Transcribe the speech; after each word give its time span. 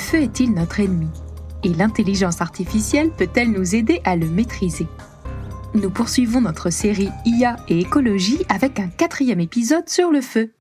feu 0.00 0.22
est-il 0.22 0.54
notre 0.54 0.80
ennemi? 0.80 1.08
Et 1.62 1.68
l'intelligence 1.68 2.40
artificielle 2.40 3.10
peut-elle 3.10 3.52
nous 3.52 3.74
aider 3.74 4.00
à 4.04 4.16
le 4.16 4.28
maîtriser? 4.28 4.88
Nous 5.74 5.90
poursuivons 5.90 6.40
notre 6.40 6.70
série 6.70 7.10
IA 7.26 7.56
et 7.68 7.78
écologie 7.78 8.44
avec 8.48 8.80
un 8.80 8.88
quatrième 8.88 9.40
épisode 9.40 9.88
sur 9.88 10.10
le 10.10 10.22
feu. 10.22 10.54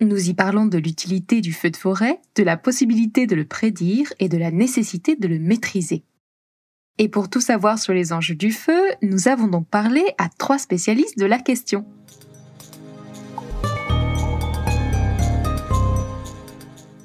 Nous 0.00 0.30
y 0.30 0.34
parlons 0.34 0.66
de 0.66 0.78
l'utilité 0.78 1.40
du 1.40 1.52
feu 1.52 1.70
de 1.70 1.76
forêt, 1.76 2.20
de 2.36 2.42
la 2.42 2.56
possibilité 2.56 3.26
de 3.26 3.34
le 3.34 3.44
prédire 3.44 4.12
et 4.18 4.28
de 4.28 4.38
la 4.38 4.50
nécessité 4.50 5.16
de 5.16 5.26
le 5.26 5.38
maîtriser. 5.38 6.04
Et 6.98 7.08
pour 7.08 7.28
tout 7.28 7.40
savoir 7.40 7.78
sur 7.78 7.92
les 7.92 8.12
enjeux 8.12 8.34
du 8.36 8.52
feu, 8.52 8.80
nous 9.02 9.28
avons 9.28 9.48
donc 9.48 9.68
parlé 9.68 10.02
à 10.16 10.28
trois 10.28 10.58
spécialistes 10.58 11.18
de 11.18 11.26
la 11.26 11.38
question. 11.38 11.84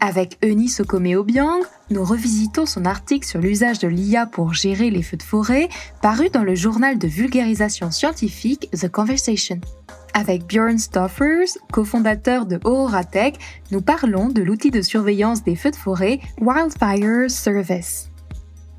Avec 0.03 0.39
Eunice 0.43 0.79
Okome-Obiang, 0.79 1.61
nous 1.91 2.03
revisitons 2.03 2.65
son 2.65 2.85
article 2.85 3.27
sur 3.27 3.39
l'usage 3.39 3.77
de 3.77 3.87
l'IA 3.87 4.25
pour 4.25 4.51
gérer 4.51 4.89
les 4.89 5.03
feux 5.03 5.15
de 5.15 5.21
forêt, 5.21 5.69
paru 6.01 6.29
dans 6.29 6.41
le 6.41 6.55
journal 6.55 6.97
de 6.97 7.07
vulgarisation 7.07 7.91
scientifique 7.91 8.67
The 8.71 8.89
Conversation. 8.89 9.61
Avec 10.15 10.47
Björn 10.47 10.79
Stoffers, 10.79 11.55
cofondateur 11.71 12.47
de 12.47 12.59
Tech, 13.11 13.35
nous 13.69 13.81
parlons 13.81 14.29
de 14.29 14.41
l'outil 14.41 14.71
de 14.71 14.81
surveillance 14.81 15.43
des 15.43 15.55
feux 15.55 15.69
de 15.69 15.75
forêt 15.75 16.19
Wildfire 16.41 17.29
Service. 17.29 18.09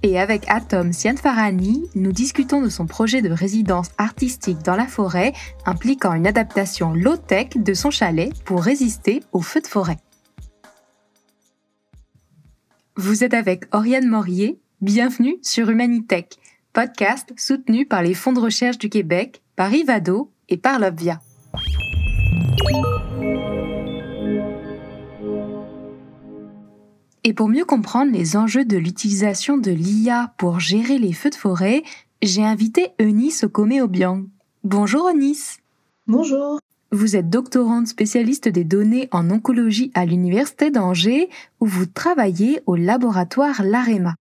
Et 0.03 0.19
avec 0.19 0.43
Atom 0.49 0.93
Sianfarani, 0.93 1.89
nous 1.95 2.11
discutons 2.11 2.63
de 2.63 2.69
son 2.69 2.87
projet 2.87 3.23
de 3.23 3.31
résidence 3.31 3.91
artistique 3.97 4.65
dans 4.65 4.75
la 4.75 4.89
forêt 4.89 5.35
impliquant 5.67 6.15
une 6.15 6.27
adaptation 6.27 6.93
low-tech 6.93 7.51
de 7.55 7.75
son 7.75 7.93
chalet 7.93 8.33
pour 8.45 8.65
résister 8.65 9.23
aux 9.31 9.41
feux 9.41 9.61
de 9.61 9.69
forêt. 9.69 9.99
Vous 13.05 13.25
êtes 13.25 13.35
avec 13.35 13.65
Oriane 13.75 14.07
Morier, 14.07 14.61
bienvenue 14.81 15.37
sur 15.43 15.69
Humanitech, 15.69 16.37
podcast 16.73 17.33
soutenu 17.37 17.85
par 17.85 18.01
les 18.01 18.15
fonds 18.15 18.33
de 18.33 18.39
recherche 18.39 18.79
du 18.79 18.89
Québec, 18.89 19.43
par 19.57 19.75
Ivado 19.75 20.31
et 20.49 20.57
par 20.57 20.79
l'Obvia. 20.79 21.21
Et 27.25 27.35
pour 27.35 27.49
mieux 27.49 27.65
comprendre 27.65 28.13
les 28.13 28.37
enjeux 28.37 28.65
de 28.65 28.77
l'utilisation 28.77 29.59
de 29.59 29.73
l'IA 29.73 30.33
pour 30.39 30.61
gérer 30.61 31.01
les 31.01 31.13
feux 31.13 31.31
de 31.31 31.35
forêt, 31.35 31.83
j'ai 32.23 32.45
invité 32.45 32.91
Eunice 33.01 33.43
Okome-Obiang. 33.43 34.29
Bonjour 34.63 35.09
Eunice. 35.09 35.59
Bonjour. 36.07 36.61
Vous 36.95 37.17
êtes 37.17 37.31
doctorante 37.31 37.87
spécialiste 37.87 38.51
des 38.51 38.65
données 38.65 39.09
en 39.13 39.31
oncologie 39.31 39.91
à 39.95 40.05
l'Université 40.05 40.71
d'Angers 40.71 41.31
où 41.59 41.65
vous 41.65 41.87
travaillez 41.87 42.61
au 42.67 42.77
laboratoire 42.77 43.63
l'AREMA. 43.65 44.15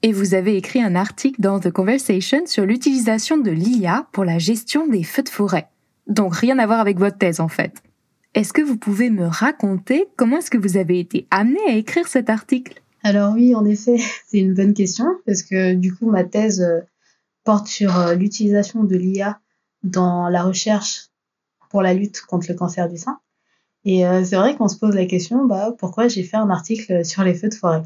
Et 0.00 0.14
vous 0.14 0.32
avez 0.32 0.56
écrit 0.56 0.80
un 0.80 0.94
article 0.94 1.38
dans 1.42 1.60
The 1.60 1.70
Conversation 1.70 2.46
sur 2.46 2.64
l'utilisation 2.64 3.36
de 3.36 3.50
l'IA 3.50 4.08
pour 4.12 4.24
la 4.24 4.38
gestion 4.38 4.88
des 4.88 5.02
feux 5.02 5.24
de 5.24 5.28
forêt. 5.28 5.68
Donc 6.06 6.34
rien 6.34 6.58
à 6.58 6.66
voir 6.66 6.80
avec 6.80 6.98
votre 6.98 7.18
thèse 7.18 7.38
en 7.38 7.48
fait. 7.48 7.82
Est-ce 8.32 8.54
que 8.54 8.62
vous 8.62 8.78
pouvez 8.78 9.10
me 9.10 9.26
raconter 9.26 10.06
comment 10.16 10.38
est-ce 10.38 10.50
que 10.50 10.56
vous 10.56 10.78
avez 10.78 10.98
été 10.98 11.26
amené 11.30 11.60
à 11.68 11.72
écrire 11.72 12.08
cet 12.08 12.30
article? 12.30 12.80
Alors 13.02 13.34
oui, 13.34 13.54
en 13.54 13.66
effet, 13.66 13.98
c'est 14.26 14.38
une 14.38 14.54
bonne 14.54 14.72
question 14.72 15.04
parce 15.26 15.42
que 15.42 15.74
du 15.74 15.94
coup, 15.94 16.10
ma 16.10 16.24
thèse 16.24 16.62
euh, 16.62 16.80
porte 17.44 17.66
sur 17.66 17.94
euh, 17.98 18.14
l'utilisation 18.14 18.84
de 18.84 18.96
l'IA 18.96 19.38
dans 19.82 20.30
la 20.30 20.44
recherche 20.44 21.10
pour 21.76 21.82
la 21.82 21.92
lutte 21.92 22.22
contre 22.22 22.46
le 22.48 22.54
cancer 22.54 22.88
du 22.88 22.96
sein. 22.96 23.20
Et 23.84 24.06
euh, 24.06 24.24
c'est 24.24 24.36
vrai 24.36 24.56
qu'on 24.56 24.66
se 24.66 24.78
pose 24.78 24.94
la 24.94 25.04
question, 25.04 25.44
bah, 25.44 25.74
pourquoi 25.76 26.08
j'ai 26.08 26.22
fait 26.22 26.38
un 26.38 26.48
article 26.48 27.04
sur 27.04 27.22
les 27.22 27.34
feux 27.34 27.50
de 27.50 27.54
forêt? 27.54 27.82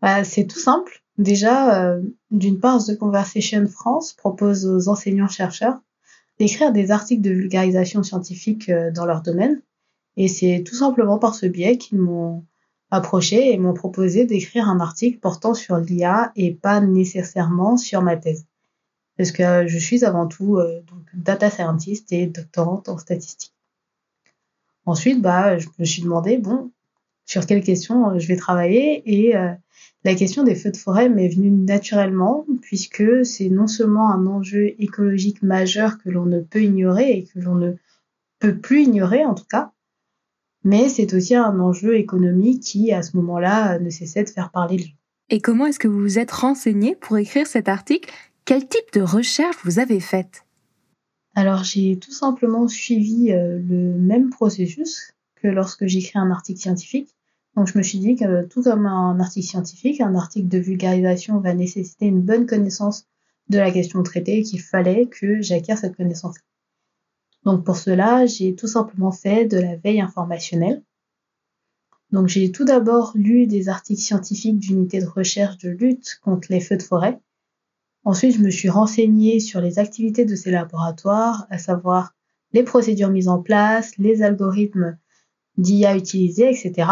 Bah, 0.00 0.24
C'est 0.24 0.46
tout 0.46 0.58
simple. 0.58 1.02
Déjà, 1.18 1.98
d'une 2.30 2.58
part, 2.58 2.82
The 2.82 2.96
Conversation 2.96 3.66
France 3.66 4.14
propose 4.14 4.64
aux 4.64 4.88
enseignants-chercheurs 4.88 5.78
d'écrire 6.38 6.72
des 6.72 6.90
articles 6.90 7.20
de 7.20 7.28
vulgarisation 7.28 8.02
scientifique 8.02 8.70
euh, 8.70 8.90
dans 8.90 9.04
leur 9.04 9.20
domaine. 9.20 9.60
Et 10.16 10.26
c'est 10.26 10.64
tout 10.66 10.74
simplement 10.74 11.18
par 11.18 11.34
ce 11.34 11.44
biais 11.44 11.76
qu'ils 11.76 11.98
m'ont 11.98 12.46
approché 12.90 13.52
et 13.52 13.58
m'ont 13.58 13.74
proposé 13.74 14.24
d'écrire 14.24 14.70
un 14.70 14.80
article 14.80 15.18
portant 15.18 15.52
sur 15.52 15.76
l'IA 15.76 16.32
et 16.34 16.54
pas 16.54 16.80
nécessairement 16.80 17.76
sur 17.76 18.00
ma 18.00 18.16
thèse. 18.16 18.46
Parce 19.20 19.32
que 19.32 19.42
euh, 19.42 19.66
je 19.66 19.76
suis 19.76 20.06
avant 20.06 20.26
tout 20.26 20.56
euh, 20.56 20.80
donc 20.88 21.02
data 21.12 21.50
scientist 21.50 22.10
et 22.10 22.24
doctorante 22.24 22.88
en 22.88 22.96
statistique. 22.96 23.52
Ensuite, 24.86 25.20
bah, 25.20 25.58
je 25.58 25.68
me 25.78 25.84
suis 25.84 26.00
demandé, 26.00 26.38
bon, 26.38 26.70
sur 27.26 27.44
quelles 27.44 27.62
questions 27.62 28.18
je 28.18 28.26
vais 28.26 28.36
travailler 28.36 29.02
et 29.04 29.34
la 30.04 30.14
question 30.14 30.42
des 30.42 30.54
feux 30.54 30.70
de 30.70 30.76
forêt 30.78 31.10
m'est 31.10 31.28
venue 31.28 31.50
naturellement 31.50 32.46
puisque 32.62 33.26
c'est 33.26 33.50
non 33.50 33.66
seulement 33.66 34.10
un 34.10 34.26
enjeu 34.26 34.74
écologique 34.78 35.42
majeur 35.42 35.98
que 35.98 36.08
l'on 36.08 36.24
ne 36.24 36.40
peut 36.40 36.62
ignorer 36.62 37.10
et 37.10 37.24
que 37.24 37.38
l'on 37.40 37.56
ne 37.56 37.72
peut 38.38 38.56
plus 38.56 38.84
ignorer 38.84 39.26
en 39.26 39.34
tout 39.34 39.44
cas, 39.44 39.70
mais 40.64 40.88
c'est 40.88 41.12
aussi 41.12 41.34
un 41.34 41.60
enjeu 41.60 41.96
économique 41.96 42.62
qui 42.62 42.90
à 42.90 43.02
ce 43.02 43.18
moment-là 43.18 43.78
ne 43.78 43.90
cessait 43.90 44.24
de 44.24 44.30
faire 44.30 44.50
parler 44.50 44.76
de 44.78 44.82
lui. 44.84 44.96
Et 45.28 45.40
comment 45.40 45.66
est-ce 45.66 45.78
que 45.78 45.86
vous 45.86 46.00
vous 46.00 46.18
êtes 46.18 46.32
renseigné 46.32 46.96
pour 46.96 47.16
écrire 47.18 47.46
cet 47.46 47.68
article 47.68 48.12
Quel 48.50 48.66
type 48.66 48.92
de 48.94 49.00
recherche 49.00 49.58
vous 49.62 49.78
avez 49.78 50.00
faite? 50.00 50.44
Alors 51.36 51.62
j'ai 51.62 52.00
tout 52.00 52.10
simplement 52.10 52.66
suivi 52.66 53.30
euh, 53.30 53.60
le 53.60 53.94
même 53.94 54.30
processus 54.30 55.12
que 55.36 55.46
lorsque 55.46 55.86
j'écris 55.86 56.18
un 56.18 56.32
article 56.32 56.58
scientifique. 56.58 57.14
Donc 57.54 57.68
je 57.68 57.78
me 57.78 57.84
suis 57.84 58.00
dit 58.00 58.16
que 58.16 58.44
tout 58.46 58.64
comme 58.64 58.86
un 58.86 59.20
article 59.20 59.46
scientifique, 59.46 60.00
un 60.00 60.16
article 60.16 60.48
de 60.48 60.58
vulgarisation 60.58 61.38
va 61.38 61.54
nécessiter 61.54 62.06
une 62.06 62.22
bonne 62.22 62.46
connaissance 62.46 63.06
de 63.50 63.58
la 63.58 63.70
question 63.70 64.02
traitée 64.02 64.38
et 64.38 64.42
qu'il 64.42 64.60
fallait 64.60 65.06
que 65.06 65.40
j'acquière 65.40 65.78
cette 65.78 65.96
connaissance. 65.96 66.34
Donc 67.44 67.64
pour 67.64 67.76
cela, 67.76 68.26
j'ai 68.26 68.56
tout 68.56 68.66
simplement 68.66 69.12
fait 69.12 69.44
de 69.44 69.58
la 69.58 69.76
veille 69.76 70.00
informationnelle. 70.00 70.82
Donc 72.10 72.26
j'ai 72.26 72.50
tout 72.50 72.64
d'abord 72.64 73.12
lu 73.14 73.46
des 73.46 73.68
articles 73.68 74.02
scientifiques 74.02 74.58
d'unités 74.58 74.98
de 74.98 75.06
recherche 75.06 75.56
de 75.58 75.70
lutte 75.70 76.18
contre 76.24 76.48
les 76.50 76.60
feux 76.60 76.78
de 76.78 76.82
forêt. 76.82 77.20
Ensuite, 78.04 78.36
je 78.36 78.42
me 78.42 78.50
suis 78.50 78.70
renseignée 78.70 79.40
sur 79.40 79.60
les 79.60 79.78
activités 79.78 80.24
de 80.24 80.34
ces 80.34 80.50
laboratoires, 80.50 81.46
à 81.50 81.58
savoir 81.58 82.14
les 82.52 82.62
procédures 82.62 83.10
mises 83.10 83.28
en 83.28 83.42
place, 83.42 83.96
les 83.98 84.22
algorithmes 84.22 84.96
d'IA 85.58 85.96
utilisés, 85.96 86.48
etc. 86.48 86.88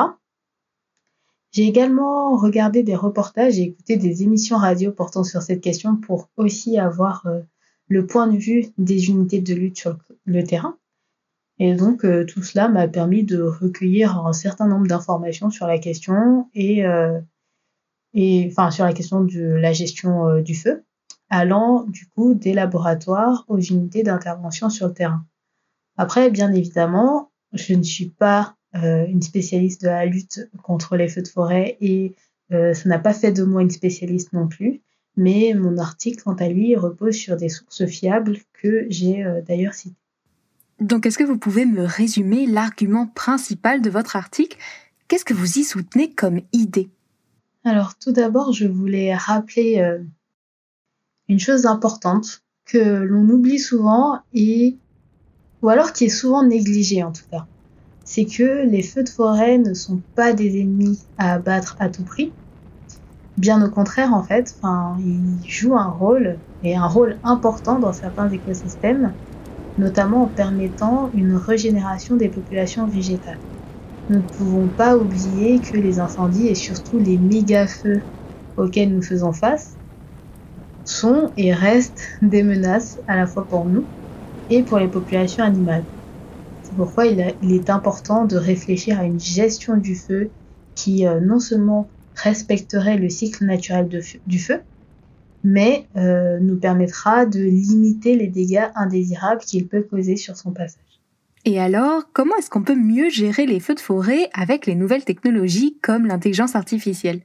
J'ai 1.51 1.67
également 1.67 2.37
regardé 2.37 2.83
des 2.83 2.95
reportages 2.95 3.59
et 3.59 3.63
écouté 3.63 3.97
des 3.97 4.23
émissions 4.23 4.59
radio 4.59 4.93
portant 4.93 5.25
sur 5.25 5.41
cette 5.41 5.63
question 5.63 5.97
pour 5.97 6.29
aussi 6.37 6.79
avoir 6.79 7.27
euh, 7.27 7.41
le 7.89 8.07
point 8.07 8.27
de 8.27 8.37
vue 8.37 8.67
des 8.77 9.09
unités 9.09 9.41
de 9.41 9.55
lutte 9.55 9.79
sur 9.79 9.97
le 10.27 10.45
terrain. 10.45 10.77
Et 11.59 11.75
donc 11.75 12.05
euh, 12.05 12.25
tout 12.27 12.43
cela 12.43 12.69
m'a 12.69 12.87
permis 12.87 13.25
de 13.25 13.41
recueillir 13.41 14.19
un 14.19 14.35
certain 14.35 14.69
nombre 14.69 14.87
d'informations 14.87 15.51
sur 15.51 15.67
la 15.67 15.79
question 15.79 16.49
et, 16.55 16.85
euh, 16.85 17.19
et 18.13 18.47
enfin 18.51 18.71
sur 18.71 18.85
la 18.85 18.93
question 18.93 19.25
de 19.25 19.41
la 19.41 19.73
gestion 19.73 20.41
du 20.43 20.55
feu, 20.55 20.85
allant 21.31 21.85
du 21.85 22.07
coup 22.07 22.35
des 22.35 22.55
laboratoires 22.55 23.45
aux 23.49 23.61
unités 23.61 24.03
d'intervention 24.03 24.71
sur 24.71 24.89
le 24.89 24.95
terrain. 24.95 25.25
Après, 25.97 26.31
bien 26.31 26.53
évidemment, 26.53 27.31
je 27.53 27.75
ne 27.75 27.83
suis 27.83 28.11
pas 28.11 28.57
euh, 28.77 29.07
une 29.07 29.23
spécialiste 29.23 29.83
de 29.83 29.89
la 29.89 30.07
lutte 30.07 30.49
contre 30.63 30.97
les 30.97 31.09
feux 31.09 31.23
de 31.23 31.29
forêt 31.29 31.77
et 31.81 32.15
euh, 32.53 32.75
ça 32.75 32.89
n'a 32.89 32.99
pas 32.99 33.15
fait 33.15 33.33
de 33.33 33.43
moi 33.43 33.63
une 33.63 33.71
spécialiste 33.71 34.33
non 34.33 34.47
plus. 34.47 34.83
Mais 35.17 35.55
mon 35.55 35.79
article, 35.79 36.23
quant 36.23 36.35
à 36.35 36.49
lui, 36.49 36.77
repose 36.77 37.15
sur 37.15 37.37
des 37.37 37.49
sources 37.49 37.87
fiables 37.87 38.39
que 38.53 38.87
j'ai 38.89 39.25
euh, 39.25 39.43
d'ailleurs 39.43 39.75
citées. 39.75 39.97
Donc, 40.81 41.07
est-ce 41.07 41.19
que 41.19 41.25
vous 41.25 41.39
pouvez 41.39 41.67
me 41.67 41.83
résumer 41.83 42.47
l'argument 42.47 43.09
principal 43.09 43.83
de 43.83 43.91
votre 43.91 44.15
article? 44.15 44.57
Qu'est-ce 45.09 45.25
que 45.25 45.35
vous 45.35 45.59
y 45.59 45.65
soutenez 45.65 46.13
comme 46.13 46.41
idée? 46.53 46.91
Alors, 47.65 47.99
tout 47.99 48.13
d'abord, 48.13 48.53
je 48.53 48.69
voulais 48.69 49.13
rappeler 49.13 49.99
une 51.29 51.39
chose 51.41 51.67
importante 51.67 52.43
que 52.65 52.79
l'on 52.79 53.29
oublie 53.29 53.59
souvent 53.59 54.21
et 54.33 54.79
ou 55.63 55.69
alors 55.69 55.93
qui 55.93 56.05
est 56.05 56.09
souvent 56.09 56.45
négligée 56.47 57.03
en 57.03 57.13
tout 57.13 57.25
cas 57.31 57.49
c'est 58.11 58.25
que 58.25 58.65
les 58.67 58.83
feux 58.83 59.05
de 59.05 59.09
forêt 59.11 59.59
ne 59.59 59.75
sont 59.75 60.03
pas 60.15 60.33
des 60.33 60.59
ennemis 60.61 61.07
à 61.19 61.35
abattre 61.35 61.77
à 61.79 61.91
tout 61.91 62.05
prix. 62.05 62.35
Bien 63.37 63.63
au 63.63 63.71
contraire, 63.71 64.15
en 64.15 64.23
fait, 64.25 64.57
enfin, 64.63 64.97
ils 65.01 65.43
jouent 65.47 65.77
un 65.77 65.91
rôle, 65.91 66.41
et 66.63 66.75
un 66.75 66.87
rôle 66.87 67.21
important 67.23 67.79
dans 67.79 67.93
certains 67.93 68.31
écosystèmes, 68.31 69.19
notamment 69.77 70.23
en 70.25 70.29
permettant 70.29 71.11
une 71.13 71.35
régénération 71.35 72.17
des 72.17 72.31
populations 72.31 72.87
végétales. 72.87 73.43
Nous 74.09 74.21
ne 74.21 74.27
pouvons 74.29 74.71
pas 74.71 74.97
oublier 74.97 75.61
que 75.61 75.77
les 75.77 75.99
incendies 75.99 76.49
et 76.49 76.55
surtout 76.55 76.99
les 76.99 77.19
méga-feux 77.19 78.09
auxquels 78.57 78.95
nous 78.95 79.03
faisons 79.03 79.35
face 79.35 79.78
sont 80.89 81.31
et 81.37 81.53
restent 81.53 82.03
des 82.23 82.43
menaces 82.43 82.99
à 83.07 83.17
la 83.17 83.27
fois 83.27 83.47
pour 83.47 83.65
nous 83.65 83.85
et 84.51 84.63
pour 84.63 84.79
les 84.79 84.89
populations 84.89 85.45
animales 85.45 85.85
pourquoi 86.77 87.07
il, 87.07 87.21
est 87.21 87.71
important 87.71 88.25
de 88.25 88.37
réfléchir 88.37 88.99
à 89.01 89.05
une 89.05 89.21
gestion 89.21 89.77
du 89.77 89.95
feu 89.95 90.31
qui 90.75 91.07
euh, 91.07 91.21
non 91.21 91.41
seulement 91.41 91.89
respecterait 92.15 92.97
le 92.97 93.09
cycle 93.09 93.45
naturel 93.45 93.89
du 94.27 94.39
feu, 94.39 94.61
mais 95.45 95.87
euh, 95.97 96.39
nous 96.41 96.57
permettra 96.57 97.27
de 97.27 97.41
limiter 97.41 98.17
les 98.17 98.27
dégâts 98.27 98.69
indésirables 98.75 99.41
qu'il 99.41 99.67
peut 99.67 99.83
causer 99.83 100.17
sur 100.17 100.37
son 100.37 100.53
passage. 100.53 100.83
Et 101.45 101.61
alors, 101.61 102.11
comment 102.13 102.37
est-ce 102.37 102.51
qu'on 102.51 102.63
peut 102.63 102.77
mieux 102.77 103.09
gérer 103.09 103.47
les 103.47 103.61
feux 103.61 103.75
de 103.75 103.81
forêt 103.81 104.29
avec 104.35 104.67
les 104.67 104.75
nouvelles 104.75 105.05
technologies 105.05 105.79
comme 105.81 106.07
l'intelligence 106.07 106.57
artificielle? 106.57 107.23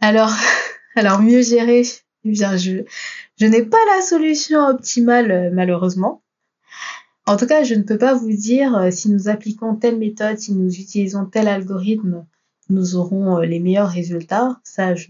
Alors, 0.00 0.32
alors 0.96 1.20
mieux 1.20 1.42
gérer, 1.42 1.82
eh 2.24 2.30
bien, 2.30 2.56
je, 2.56 2.82
n'ai 3.40 3.62
pas 3.62 3.78
la 3.96 4.02
solution 4.02 4.66
optimale 4.66 5.30
euh, 5.30 5.50
malheureusement. 5.52 6.22
En 7.26 7.36
tout 7.36 7.46
cas, 7.46 7.62
je 7.62 7.74
ne 7.74 7.82
peux 7.82 7.98
pas 7.98 8.14
vous 8.14 8.32
dire 8.32 8.76
euh, 8.76 8.90
si 8.90 9.10
nous 9.10 9.28
appliquons 9.28 9.76
telle 9.76 9.98
méthode, 9.98 10.38
si 10.38 10.52
nous 10.52 10.72
utilisons 10.74 11.26
tel 11.26 11.48
algorithme, 11.48 12.26
nous 12.70 12.96
aurons 12.96 13.38
les 13.38 13.60
meilleurs 13.60 13.90
résultats. 13.90 14.60
Ça, 14.62 14.94
je, 14.94 15.08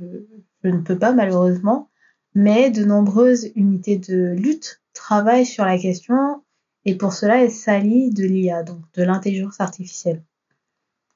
je 0.65 0.69
ne 0.69 0.81
peux 0.81 0.99
pas 0.99 1.13
malheureusement 1.13 1.89
mais 2.35 2.71
de 2.71 2.85
nombreuses 2.85 3.51
unités 3.57 3.97
de 3.97 4.35
lutte 4.37 4.81
travaillent 4.93 5.47
sur 5.47 5.65
la 5.65 5.77
question 5.77 6.43
et 6.85 6.95
pour 6.95 7.13
cela 7.13 7.43
elles 7.43 7.51
s'allient 7.51 8.13
de 8.13 8.25
l'IA, 8.25 8.63
donc 8.63 8.81
de 8.95 9.03
l'intelligence 9.03 9.61
artificielle. 9.61 10.23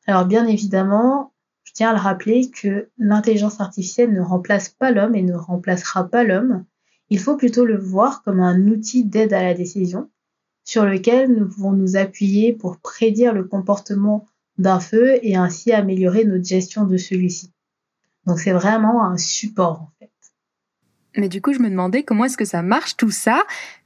Alors 0.06 0.24
bien 0.24 0.46
évidemment, 0.46 1.32
je 1.64 1.72
tiens 1.72 1.90
à 1.90 1.92
le 1.94 2.00
rappeler 2.00 2.50
que 2.50 2.88
l'intelligence 2.98 3.60
artificielle 3.60 4.12
ne 4.12 4.20
remplace 4.20 4.68
pas 4.68 4.90
l'homme 4.90 5.14
et 5.14 5.22
ne 5.22 5.34
remplacera 5.34 6.08
pas 6.08 6.24
l'homme. 6.24 6.64
Il 7.10 7.18
faut 7.18 7.36
plutôt 7.36 7.64
le 7.64 7.78
voir 7.78 8.22
comme 8.22 8.40
un 8.40 8.66
outil 8.68 9.04
d'aide 9.04 9.32
à 9.32 9.42
la 9.42 9.54
décision 9.54 10.10
sur 10.64 10.84
lequel 10.84 11.32
nous 11.32 11.48
pouvons 11.48 11.72
nous 11.72 11.96
appuyer 11.96 12.52
pour 12.52 12.78
prédire 12.78 13.32
le 13.32 13.44
comportement 13.44 14.26
d'un 14.58 14.80
feu 14.80 15.18
et 15.22 15.36
ainsi 15.36 15.72
améliorer 15.72 16.24
notre 16.24 16.44
gestion 16.44 16.84
de 16.84 16.96
celui-ci. 16.96 17.52
Donc 18.26 18.38
c'est 18.38 18.52
vraiment 18.52 19.04
un 19.04 19.16
support 19.16 19.82
en 19.82 19.90
fait. 19.98 20.10
Mais 21.16 21.28
du 21.28 21.42
coup, 21.42 21.52
je 21.52 21.58
me 21.58 21.68
demandais 21.68 22.04
comment 22.04 22.24
est-ce 22.24 22.36
que 22.36 22.44
ça 22.44 22.62
marche 22.62 22.96
tout 22.96 23.10
ça? 23.10 23.42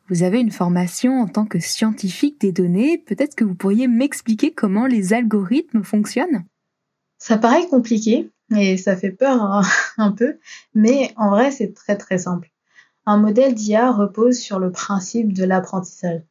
Vous 0.08 0.22
avez 0.22 0.38
une 0.38 0.52
formation 0.52 1.20
en 1.20 1.26
tant 1.26 1.46
que 1.46 1.58
scientifique 1.58 2.40
des 2.40 2.52
données, 2.52 2.98
peut-être 2.98 3.34
que 3.34 3.44
vous 3.44 3.56
pourriez 3.56 3.88
m'expliquer 3.88 4.52
comment 4.52 4.86
les 4.86 5.12
algorithmes 5.12 5.82
fonctionnent? 5.82 6.44
Ça 7.18 7.38
paraît 7.38 7.66
compliqué 7.68 8.30
et 8.56 8.76
ça 8.76 8.96
fait 8.96 9.10
peur 9.10 9.62
un 9.98 10.12
peu, 10.12 10.38
mais 10.74 11.12
en 11.16 11.30
vrai, 11.30 11.50
c'est 11.50 11.72
très 11.72 11.96
très 11.96 12.18
simple. 12.18 12.50
Un 13.06 13.18
modèle 13.18 13.54
d'IA 13.54 13.92
repose 13.92 14.38
sur 14.38 14.58
le 14.58 14.72
principe 14.72 15.32
de 15.32 15.44
l'apprentissage. 15.44 16.22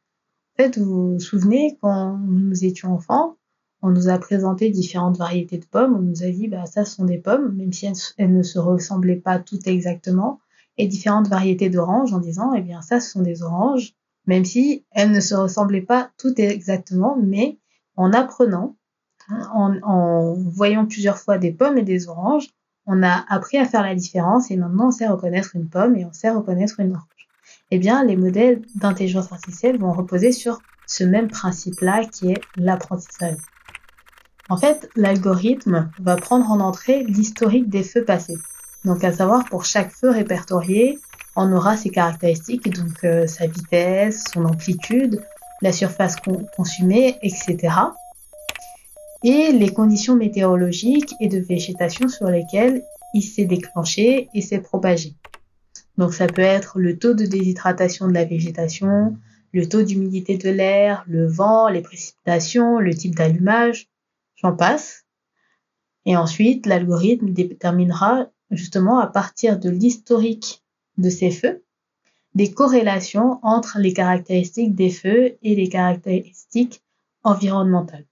En 0.58 0.62
fait, 0.62 0.78
vous 0.78 1.14
vous 1.14 1.20
souvenez, 1.20 1.78
quand 1.80 2.18
nous 2.18 2.64
étions 2.64 2.92
enfants, 2.92 3.36
on 3.82 3.90
nous 3.90 4.08
a 4.08 4.18
présenté 4.18 4.70
différentes 4.70 5.18
variétés 5.18 5.58
de 5.58 5.66
pommes, 5.66 5.96
on 5.96 6.02
nous 6.02 6.22
a 6.22 6.30
dit, 6.30 6.48
bah, 6.48 6.66
ça, 6.66 6.84
sont 6.84 7.04
des 7.04 7.18
pommes, 7.18 7.54
même 7.56 7.72
si 7.72 7.88
elles 8.16 8.32
ne 8.32 8.42
se 8.42 8.58
ressemblaient 8.58 9.16
pas 9.16 9.38
toutes 9.38 9.66
exactement 9.66 10.40
et 10.78 10.86
différentes 10.86 11.28
variétés 11.28 11.70
d'oranges 11.70 12.12
en 12.12 12.18
disant, 12.18 12.52
eh 12.54 12.62
bien, 12.62 12.82
ça, 12.82 13.00
ce 13.00 13.10
sont 13.10 13.22
des 13.22 13.42
oranges, 13.42 13.94
même 14.26 14.44
si 14.44 14.84
elles 14.90 15.10
ne 15.10 15.20
se 15.20 15.34
ressemblaient 15.34 15.82
pas 15.82 16.10
toutes 16.18 16.38
exactement, 16.38 17.16
mais 17.22 17.58
en 17.96 18.12
apprenant, 18.12 18.76
en, 19.30 19.76
en 19.82 20.34
voyant 20.34 20.86
plusieurs 20.86 21.18
fois 21.18 21.38
des 21.38 21.52
pommes 21.52 21.78
et 21.78 21.82
des 21.82 22.08
oranges, 22.08 22.48
on 22.86 23.02
a 23.02 23.24
appris 23.28 23.58
à 23.58 23.64
faire 23.64 23.82
la 23.82 23.94
différence 23.94 24.50
et 24.50 24.56
maintenant 24.56 24.88
on 24.88 24.92
sait 24.92 25.08
reconnaître 25.08 25.50
une 25.54 25.68
pomme 25.68 25.96
et 25.96 26.04
on 26.04 26.12
sait 26.12 26.30
reconnaître 26.30 26.80
une 26.80 26.92
orange. 26.92 27.04
Eh 27.70 27.78
bien, 27.78 28.04
les 28.04 28.16
modèles 28.16 28.62
d'intelligence 28.76 29.32
artificielle 29.32 29.78
vont 29.78 29.92
reposer 29.92 30.32
sur 30.32 30.60
ce 30.86 31.02
même 31.02 31.28
principe-là 31.28 32.04
qui 32.04 32.30
est 32.30 32.40
l'apprentissage. 32.56 33.38
En 34.48 34.56
fait, 34.56 34.88
l'algorithme 34.94 35.90
va 35.98 36.14
prendre 36.14 36.48
en 36.50 36.60
entrée 36.60 37.02
l'historique 37.02 37.68
des 37.68 37.82
feux 37.82 38.04
passés. 38.04 38.38
Donc, 38.84 39.02
à 39.02 39.12
savoir, 39.12 39.44
pour 39.46 39.64
chaque 39.64 39.90
feu 39.90 40.10
répertorié, 40.10 41.00
on 41.34 41.52
aura 41.52 41.76
ses 41.76 41.90
caractéristiques, 41.90 42.72
donc 42.72 43.02
euh, 43.02 43.26
sa 43.26 43.48
vitesse, 43.48 44.24
son 44.32 44.44
amplitude, 44.44 45.20
la 45.60 45.72
surface 45.72 46.14
consumée, 46.56 47.18
etc. 47.22 47.74
Et 49.28 49.50
les 49.50 49.72
conditions 49.72 50.14
météorologiques 50.14 51.12
et 51.18 51.26
de 51.26 51.40
végétation 51.40 52.06
sur 52.06 52.26
lesquelles 52.26 52.84
il 53.12 53.22
s'est 53.22 53.44
déclenché 53.44 54.28
et 54.32 54.40
s'est 54.40 54.60
propagé. 54.60 55.16
Donc 55.98 56.14
ça 56.14 56.28
peut 56.28 56.42
être 56.42 56.78
le 56.78 56.96
taux 56.96 57.12
de 57.12 57.26
déshydratation 57.26 58.06
de 58.06 58.12
la 58.12 58.24
végétation, 58.24 59.16
le 59.50 59.68
taux 59.68 59.82
d'humidité 59.82 60.36
de 60.36 60.48
l'air, 60.48 61.04
le 61.08 61.26
vent, 61.26 61.68
les 61.68 61.82
précipitations, 61.82 62.78
le 62.78 62.94
type 62.94 63.16
d'allumage, 63.16 63.88
j'en 64.36 64.54
passe. 64.54 65.06
Et 66.04 66.16
ensuite, 66.16 66.64
l'algorithme 66.64 67.30
déterminera 67.30 68.28
justement 68.52 69.00
à 69.00 69.08
partir 69.08 69.58
de 69.58 69.70
l'historique 69.70 70.62
de 70.98 71.10
ces 71.10 71.32
feux, 71.32 71.64
des 72.36 72.52
corrélations 72.52 73.40
entre 73.42 73.80
les 73.80 73.92
caractéristiques 73.92 74.76
des 74.76 74.90
feux 74.90 75.36
et 75.42 75.56
les 75.56 75.68
caractéristiques 75.68 76.84
environnementales. 77.24 78.06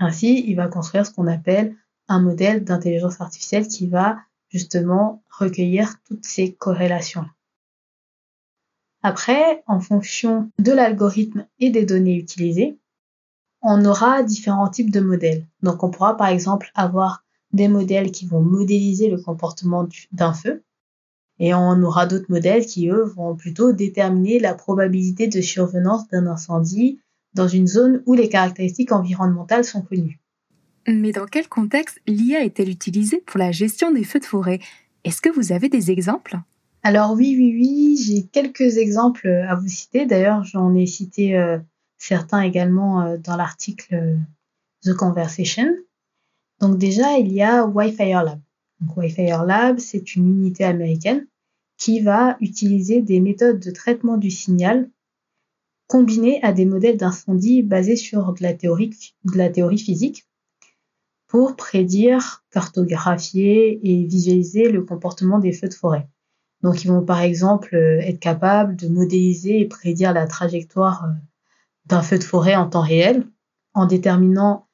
Ainsi, 0.00 0.44
il 0.48 0.56
va 0.56 0.66
construire 0.66 1.06
ce 1.06 1.12
qu'on 1.12 1.26
appelle 1.26 1.76
un 2.08 2.20
modèle 2.20 2.64
d'intelligence 2.64 3.20
artificielle 3.20 3.68
qui 3.68 3.86
va 3.86 4.18
justement 4.48 5.22
recueillir 5.28 6.02
toutes 6.04 6.24
ces 6.24 6.54
corrélations. 6.54 7.26
Après, 9.02 9.62
en 9.66 9.78
fonction 9.78 10.50
de 10.58 10.72
l'algorithme 10.72 11.46
et 11.58 11.70
des 11.70 11.84
données 11.84 12.16
utilisées, 12.16 12.78
on 13.62 13.84
aura 13.84 14.22
différents 14.22 14.68
types 14.68 14.90
de 14.90 15.00
modèles. 15.00 15.46
Donc 15.62 15.82
on 15.82 15.90
pourra 15.90 16.16
par 16.16 16.28
exemple 16.28 16.70
avoir 16.74 17.22
des 17.52 17.68
modèles 17.68 18.10
qui 18.10 18.26
vont 18.26 18.40
modéliser 18.40 19.10
le 19.10 19.20
comportement 19.20 19.86
d'un 20.12 20.32
feu. 20.32 20.64
Et 21.38 21.54
on 21.54 21.82
aura 21.82 22.06
d'autres 22.06 22.30
modèles 22.30 22.66
qui, 22.66 22.88
eux, 22.88 23.04
vont 23.04 23.34
plutôt 23.34 23.72
déterminer 23.72 24.38
la 24.38 24.54
probabilité 24.54 25.26
de 25.26 25.40
survenance 25.40 26.08
d'un 26.08 26.26
incendie 26.26 27.00
dans 27.34 27.48
une 27.48 27.66
zone 27.66 28.02
où 28.06 28.14
les 28.14 28.28
caractéristiques 28.28 28.92
environnementales 28.92 29.64
sont 29.64 29.82
connues. 29.82 30.20
Mais 30.88 31.12
dans 31.12 31.26
quel 31.26 31.48
contexte 31.48 32.00
l'IA 32.06 32.44
est-elle 32.44 32.70
utilisée 32.70 33.22
pour 33.26 33.38
la 33.38 33.52
gestion 33.52 33.92
des 33.92 34.04
feux 34.04 34.18
de 34.18 34.24
forêt? 34.24 34.60
Est-ce 35.04 35.20
que 35.20 35.28
vous 35.28 35.52
avez 35.52 35.68
des 35.68 35.90
exemples? 35.90 36.38
Alors 36.82 37.12
oui, 37.12 37.34
oui, 37.38 37.54
oui, 37.54 38.02
j'ai 38.02 38.22
quelques 38.24 38.78
exemples 38.78 39.28
à 39.28 39.54
vous 39.54 39.68
citer. 39.68 40.06
D'ailleurs, 40.06 40.44
j'en 40.44 40.74
ai 40.74 40.86
cité 40.86 41.36
euh, 41.36 41.58
certains 41.98 42.40
également 42.40 43.02
euh, 43.02 43.16
dans 43.18 43.36
l'article 43.36 43.94
euh, 43.94 44.16
The 44.82 44.94
Conversation. 44.94 45.68
Donc 46.60 46.78
déjà, 46.78 47.18
il 47.18 47.32
y 47.32 47.42
a 47.42 47.66
Wi-Fi 47.66 48.12
Lab. 48.12 48.40
Donc 48.80 48.96
Wi-Fi 48.96 49.26
Lab, 49.46 49.78
c'est 49.78 50.16
une 50.16 50.28
unité 50.28 50.64
américaine 50.64 51.26
qui 51.76 52.00
va 52.00 52.36
utiliser 52.40 53.02
des 53.02 53.20
méthodes 53.20 53.60
de 53.60 53.70
traitement 53.70 54.16
du 54.16 54.30
signal 54.30 54.88
combinées 55.90 56.40
à 56.44 56.52
des 56.52 56.66
modèles 56.66 56.96
d'incendie 56.96 57.64
basés 57.64 57.96
sur 57.96 58.32
de 58.32 58.44
la 58.44 58.54
théorie, 58.54 59.78
physique 59.78 60.28
pour 61.26 61.56
prédire, 61.56 62.44
cartographier 62.52 63.80
et 63.82 64.06
visualiser 64.06 64.70
le 64.70 64.84
comportement 64.84 65.40
des 65.40 65.52
feux 65.52 65.68
de 65.68 65.74
forêt. 65.74 66.06
Donc 66.62 66.84
ils 66.84 66.88
vont 66.88 67.04
par 67.04 67.20
exemple 67.20 67.74
euh, 67.74 67.98
être 68.02 68.20
capables 68.20 68.76
de 68.76 68.86
modéliser 68.86 69.60
et 69.60 69.64
prédire 69.66 70.12
la 70.12 70.28
trajectoire 70.28 71.06
euh, 71.06 71.12
d'un 71.86 72.02
feu 72.02 72.18
de 72.18 72.24
forêt 72.24 72.54
en 72.54 72.68
temps 72.68 72.82
réel 72.82 73.26
en 73.74 73.86
déterminant 73.86 74.68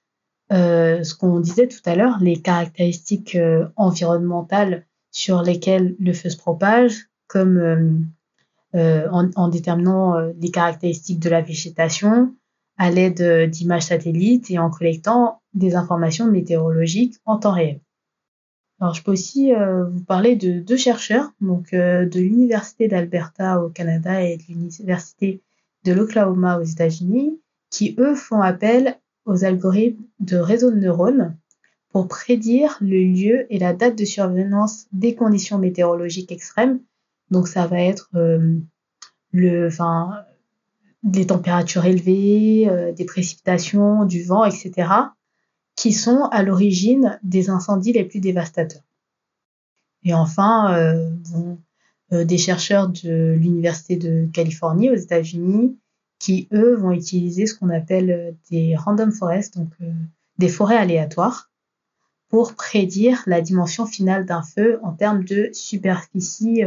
euh, 0.52 1.02
ce 1.02 1.14
qu'on 1.14 1.40
disait 1.40 1.68
tout 1.68 1.80
à 1.86 1.94
l'heure, 1.94 2.18
les 2.20 2.42
caractéristiques 2.42 3.38
environnementales 3.76 4.84
sur 5.12 5.42
lesquelles 5.42 5.96
le 5.98 6.12
feu 6.12 6.28
se 6.28 6.36
propage, 6.36 7.08
comme 7.26 8.06
euh, 8.76 9.08
en, 9.10 9.48
déterminant 9.48 10.18
les 10.38 10.50
caractéristiques 10.50 11.20
de 11.20 11.30
la 11.30 11.42
végétation 11.42 12.34
à 12.78 12.90
l'aide 12.90 13.50
d'images 13.50 13.86
satellites 13.86 14.50
et 14.50 14.58
en 14.58 14.70
collectant 14.70 15.40
des 15.54 15.74
informations 15.76 16.30
météorologiques 16.30 17.16
en 17.24 17.38
temps 17.38 17.52
réel. 17.52 17.80
Alors, 18.78 18.92
je 18.92 19.02
peux 19.02 19.12
aussi 19.12 19.52
vous 19.54 20.04
parler 20.04 20.36
de 20.36 20.60
deux 20.60 20.76
chercheurs, 20.76 21.32
donc 21.40 21.70
de 21.72 22.20
l'Université 22.20 22.88
d'Alberta 22.88 23.62
au 23.62 23.70
Canada 23.70 24.22
et 24.22 24.36
de 24.36 24.42
l'Université 24.48 25.40
de 25.84 25.92
l'Oklahoma 25.92 26.58
aux 26.58 26.64
États-Unis, 26.64 27.40
qui 27.70 27.94
eux 27.98 28.14
font 28.14 28.42
appel 28.42 28.98
aux 29.24 29.44
algorithmes 29.44 30.04
de 30.20 30.36
réseau 30.36 30.70
de 30.70 30.76
neurones 30.76 31.36
pour 31.90 32.08
prédire 32.08 32.76
le 32.80 33.02
lieu 33.02 33.46
et 33.52 33.58
la 33.58 33.72
date 33.72 33.96
de 33.96 34.04
survenance 34.04 34.86
des 34.92 35.14
conditions 35.14 35.58
météorologiques 35.58 36.32
extrêmes. 36.32 36.80
Donc 37.30 37.48
ça 37.48 37.66
va 37.66 37.80
être 37.80 38.10
euh, 38.14 38.58
le, 39.32 39.66
enfin, 39.66 40.24
des 41.02 41.26
températures 41.26 41.84
élevées, 41.84 42.68
euh, 42.68 42.92
des 42.92 43.04
précipitations, 43.04 44.04
du 44.04 44.22
vent, 44.22 44.44
etc., 44.44 44.90
qui 45.74 45.92
sont 45.92 46.24
à 46.30 46.42
l'origine 46.42 47.18
des 47.22 47.50
incendies 47.50 47.92
les 47.92 48.04
plus 48.04 48.20
dévastateurs. 48.20 48.82
Et 50.04 50.14
enfin, 50.14 50.74
euh, 50.74 52.24
des 52.24 52.38
chercheurs 52.38 52.88
de 52.88 53.34
l'Université 53.38 53.96
de 53.96 54.28
Californie 54.32 54.90
aux 54.90 54.94
États-Unis 54.94 55.76
qui, 56.18 56.48
eux, 56.52 56.76
vont 56.76 56.92
utiliser 56.92 57.46
ce 57.46 57.58
qu'on 57.58 57.68
appelle 57.68 58.36
des 58.50 58.74
random 58.74 59.12
forests, 59.12 59.58
donc 59.58 59.68
des 60.38 60.48
forêts 60.48 60.78
aléatoires, 60.78 61.50
pour 62.28 62.54
prédire 62.54 63.22
la 63.26 63.42
dimension 63.42 63.84
finale 63.84 64.24
d'un 64.24 64.42
feu 64.42 64.78
en 64.82 64.92
termes 64.92 65.24
de 65.24 65.50
superficie 65.52 66.62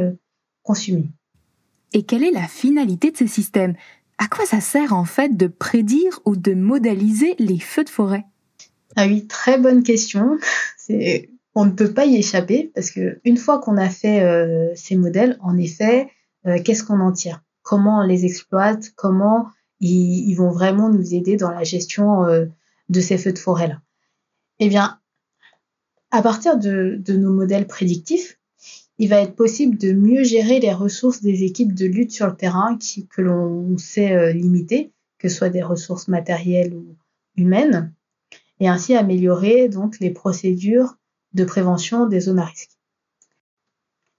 euh, 0.60 0.64
consumée. 0.64 1.10
Et 1.94 2.04
quelle 2.04 2.24
est 2.24 2.32
la 2.32 2.48
finalité 2.48 3.12
de 3.12 3.18
ces 3.18 3.28
systèmes 3.28 3.76
À 4.18 4.28
quoi 4.28 4.46
ça 4.46 4.62
sert 4.62 4.94
en 4.94 5.06
fait 5.06 5.36
de 5.36 5.48
prédire 5.48 6.20
ou 6.26 6.36
de 6.36 6.54
modéliser 6.54 7.36
les 7.40 7.60
feux 7.60 7.84
de 7.84 7.90
forêt? 7.90 8.26
Ah 8.96 9.08
oui, 9.08 9.28
très 9.28 9.58
bonne 9.58 9.84
question. 9.84 10.38
On 11.56 11.66
ne 11.66 11.72
peut 11.72 11.94
pas 11.94 12.06
y 12.06 12.16
échapper 12.16 12.72
parce 12.76 12.92
que 12.92 13.20
une 13.26 13.38
fois 13.38 13.60
qu'on 13.60 13.78
a 13.78 13.90
fait 13.90 14.22
euh, 14.22 14.72
ces 14.76 14.96
modèles, 14.96 15.38
en 15.42 15.58
effet, 15.58 16.10
euh, 16.46 16.60
qu'est-ce 16.64 16.84
qu'on 16.84 17.00
en 17.00 17.12
tire? 17.12 17.44
Comment 17.64 18.00
on 18.00 18.08
les 18.08 18.26
exploite? 18.26 18.92
Comment 18.96 19.48
ils, 19.80 20.34
vont 20.36 20.52
vraiment 20.52 20.90
nous 20.90 21.14
aider 21.14 21.38
dans 21.38 21.52
la 21.52 21.64
gestion 21.64 22.24
de 22.90 23.02
ces 23.02 23.18
feux 23.18 23.34
de 23.34 23.38
forêt-là? 23.38 23.82
Eh 24.60 24.70
bien, 24.70 25.00
à 26.12 26.22
partir 26.22 26.58
de, 26.58 27.02
nos 27.08 27.32
modèles 27.32 27.68
prédictifs, 27.68 28.39
il 29.00 29.08
va 29.08 29.22
être 29.22 29.36
possible 29.36 29.78
de 29.78 29.94
mieux 29.94 30.24
gérer 30.24 30.60
les 30.60 30.74
ressources 30.74 31.22
des 31.22 31.44
équipes 31.44 31.74
de 31.74 31.86
lutte 31.86 32.12
sur 32.12 32.28
le 32.28 32.36
terrain 32.36 32.78
que 33.10 33.22
l'on 33.22 33.78
sait 33.78 34.14
euh, 34.14 34.34
limiter, 34.34 34.92
que 35.18 35.30
ce 35.30 35.38
soit 35.38 35.50
des 35.50 35.64
ressources 35.64 36.10
matérielles 36.10 36.74
ou 36.74 36.98
humaines, 37.38 37.94
et 38.60 38.68
ainsi 38.68 38.96
améliorer 38.96 39.70
donc 39.70 40.00
les 40.00 40.10
procédures 40.12 40.98
de 41.34 41.46
prévention 41.46 42.08
des 42.08 42.20
zones 42.20 42.40
à 42.40 42.46
risque. 42.46 42.78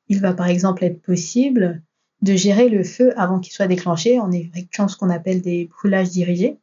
Il 0.08 0.20
va 0.20 0.32
par 0.32 0.46
exemple 0.46 0.82
être 0.82 1.02
possible 1.02 1.82
de 2.22 2.34
gérer 2.34 2.70
le 2.70 2.82
feu 2.82 3.12
avant 3.18 3.38
qu'il 3.38 3.52
soit 3.52 3.66
déclenché 3.66 4.18
en 4.18 4.32
effectuant 4.32 4.88
ce 4.88 4.96
qu'on 4.96 5.10
appelle 5.10 5.42
des 5.42 5.66
brûlages 5.66 6.10
dirigés. 6.10 6.58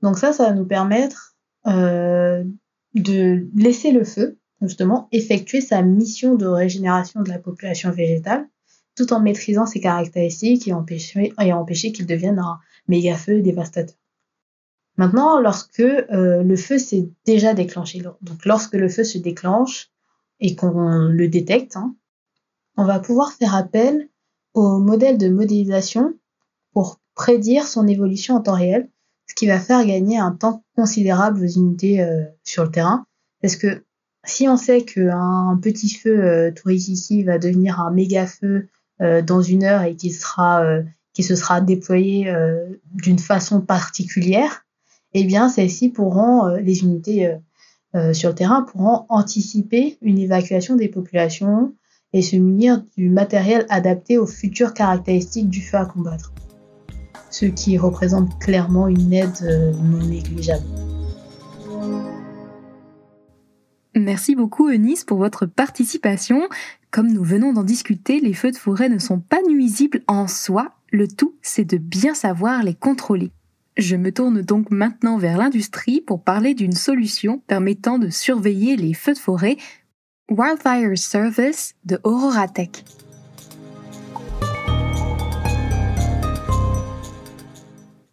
Donc 0.00 0.18
ça, 0.18 0.32
ça 0.32 0.44
va 0.44 0.52
nous 0.52 0.66
permettre 0.66 1.36
euh, 1.66 2.44
de 2.94 3.46
laisser 3.54 3.92
le 3.92 4.04
feu 4.04 4.37
justement 4.62 5.08
effectuer 5.12 5.60
sa 5.60 5.82
mission 5.82 6.34
de 6.34 6.46
régénération 6.46 7.22
de 7.22 7.28
la 7.28 7.38
population 7.38 7.90
végétale 7.90 8.48
tout 8.98 9.12
en 9.12 9.20
maîtrisant 9.20 9.64
ses 9.64 9.80
caractéristiques 9.80 10.66
et 10.66 10.72
empêcher, 10.72 11.32
et 11.40 11.52
empêcher 11.52 11.92
qu'il 11.92 12.06
devienne 12.06 12.40
un 12.40 12.58
méga 12.88 13.16
feu 13.16 13.40
dévastateur. 13.40 13.94
Maintenant, 14.96 15.40
lorsque 15.40 15.78
euh, 15.78 16.42
le 16.42 16.56
feu 16.56 16.78
s'est 16.78 17.08
déjà 17.24 17.54
déclenché, 17.54 18.00
donc 18.00 18.44
lorsque 18.44 18.74
le 18.74 18.88
feu 18.88 19.04
se 19.04 19.18
déclenche 19.18 19.92
et 20.40 20.56
qu'on 20.56 21.06
le 21.06 21.28
détecte, 21.28 21.76
hein, 21.76 21.94
on 22.76 22.84
va 22.84 22.98
pouvoir 22.98 23.32
faire 23.32 23.54
appel 23.54 24.08
au 24.54 24.78
modèle 24.78 25.16
de 25.16 25.28
modélisation 25.28 26.14
pour 26.72 27.00
prédire 27.14 27.68
son 27.68 27.86
évolution 27.86 28.34
en 28.34 28.40
temps 28.40 28.54
réel, 28.54 28.90
ce 29.28 29.36
qui 29.36 29.46
va 29.46 29.60
faire 29.60 29.86
gagner 29.86 30.18
un 30.18 30.32
temps 30.32 30.64
considérable 30.74 31.44
aux 31.44 31.48
unités 31.48 32.02
euh, 32.02 32.24
sur 32.42 32.64
le 32.64 32.72
terrain, 32.72 33.06
parce 33.40 33.54
que 33.54 33.84
si 34.24 34.48
on 34.48 34.56
sait 34.56 34.82
qu'un 34.82 35.58
petit 35.62 35.90
feu 35.90 36.24
euh, 36.24 36.50
touriste 36.50 36.88
ici 36.88 37.24
va 37.24 37.38
devenir 37.38 37.80
un 37.80 37.90
méga 37.90 38.26
feu 38.26 38.68
euh, 39.00 39.22
dans 39.22 39.42
une 39.42 39.64
heure 39.64 39.82
et 39.82 39.96
qu'il 39.96 40.12
sera 40.12 40.62
euh, 40.62 40.82
se 41.18 41.34
sera 41.34 41.60
déployé 41.60 42.32
d'une 42.94 43.18
façon 43.18 43.60
particulière, 43.60 44.64
eh 45.14 45.24
bien 45.24 45.52
les 45.56 46.82
unités 46.84 47.36
sur 48.12 48.28
le 48.28 48.34
terrain 48.36 48.62
pourront 48.62 49.04
anticiper 49.08 49.98
une 50.00 50.20
évacuation 50.20 50.76
des 50.76 50.86
populations 50.86 51.74
et 52.12 52.22
se 52.22 52.36
munir 52.36 52.84
du 52.96 53.10
matériel 53.10 53.66
adapté 53.68 54.16
aux 54.16 54.28
futures 54.28 54.74
caractéristiques 54.74 55.48
du 55.48 55.60
feu 55.60 55.78
à 55.78 55.86
combattre. 55.86 56.32
Ce 57.30 57.46
qui 57.46 57.78
représente 57.78 58.38
clairement 58.38 58.86
une 58.86 59.12
aide 59.12 59.74
non 59.82 60.06
négligeable. 60.06 60.87
Merci 64.08 64.34
beaucoup 64.34 64.70
Eunice 64.70 65.04
pour 65.04 65.18
votre 65.18 65.44
participation. 65.44 66.48
Comme 66.90 67.12
nous 67.12 67.22
venons 67.22 67.52
d'en 67.52 67.62
discuter, 67.62 68.20
les 68.20 68.32
feux 68.32 68.50
de 68.50 68.56
forêt 68.56 68.88
ne 68.88 68.98
sont 68.98 69.20
pas 69.20 69.42
nuisibles 69.46 70.00
en 70.08 70.26
soi, 70.28 70.72
le 70.90 71.06
tout 71.06 71.34
c'est 71.42 71.66
de 71.66 71.76
bien 71.76 72.14
savoir 72.14 72.62
les 72.62 72.72
contrôler. 72.72 73.32
Je 73.76 73.96
me 73.96 74.10
tourne 74.10 74.40
donc 74.40 74.70
maintenant 74.70 75.18
vers 75.18 75.36
l'industrie 75.36 76.00
pour 76.00 76.22
parler 76.22 76.54
d'une 76.54 76.72
solution 76.72 77.42
permettant 77.46 77.98
de 77.98 78.08
surveiller 78.08 78.76
les 78.76 78.94
feux 78.94 79.12
de 79.12 79.18
forêt, 79.18 79.58
Wildfire 80.30 80.96
Service 80.96 81.74
de 81.84 82.00
Aurora 82.02 82.48
Tech. 82.48 82.70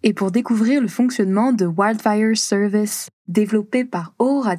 Et 0.04 0.12
pour 0.12 0.32
découvrir 0.32 0.82
le 0.82 0.90
fonctionnement 0.90 1.54
de 1.54 1.66
Wildfire 1.66 2.36
Service 2.36 3.08
développé 3.28 3.86
par 3.86 4.14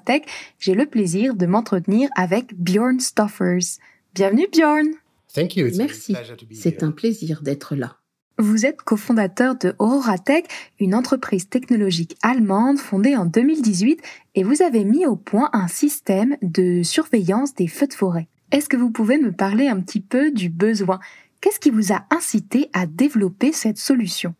Tech, 0.04 0.22
j'ai 0.58 0.74
le 0.74 0.86
plaisir 0.86 1.34
de 1.34 1.46
m'entretenir 1.46 2.08
avec 2.16 2.54
Bjorn 2.54 3.00
Stoffers. 3.00 3.78
Bienvenue 4.14 4.46
Bjorn. 4.52 4.86
Merci. 5.76 6.16
C'est 6.52 6.82
un 6.82 6.90
plaisir 6.90 7.42
d'être 7.42 7.76
là. 7.76 7.96
Vous 8.38 8.66
êtes 8.66 8.82
cofondateur 8.82 9.56
de 9.56 9.74
Tech, 10.24 10.44
une 10.78 10.94
entreprise 10.94 11.48
technologique 11.48 12.16
allemande 12.22 12.78
fondée 12.78 13.16
en 13.16 13.24
2018 13.24 14.00
et 14.34 14.42
vous 14.42 14.62
avez 14.62 14.84
mis 14.84 15.06
au 15.06 15.16
point 15.16 15.48
un 15.54 15.68
système 15.68 16.36
de 16.42 16.82
surveillance 16.82 17.54
des 17.54 17.66
feux 17.66 17.86
de 17.86 17.94
forêt. 17.94 18.28
Est-ce 18.52 18.68
que 18.68 18.76
vous 18.76 18.90
pouvez 18.90 19.18
me 19.18 19.32
parler 19.32 19.68
un 19.68 19.80
petit 19.80 20.00
peu 20.00 20.30
du 20.30 20.50
besoin? 20.50 21.00
Qu'est-ce 21.40 21.60
qui 21.60 21.70
vous 21.70 21.92
a 21.92 22.04
incité 22.10 22.68
à 22.74 22.86
développer 22.86 23.52
cette 23.52 23.78
solution? 23.78 24.34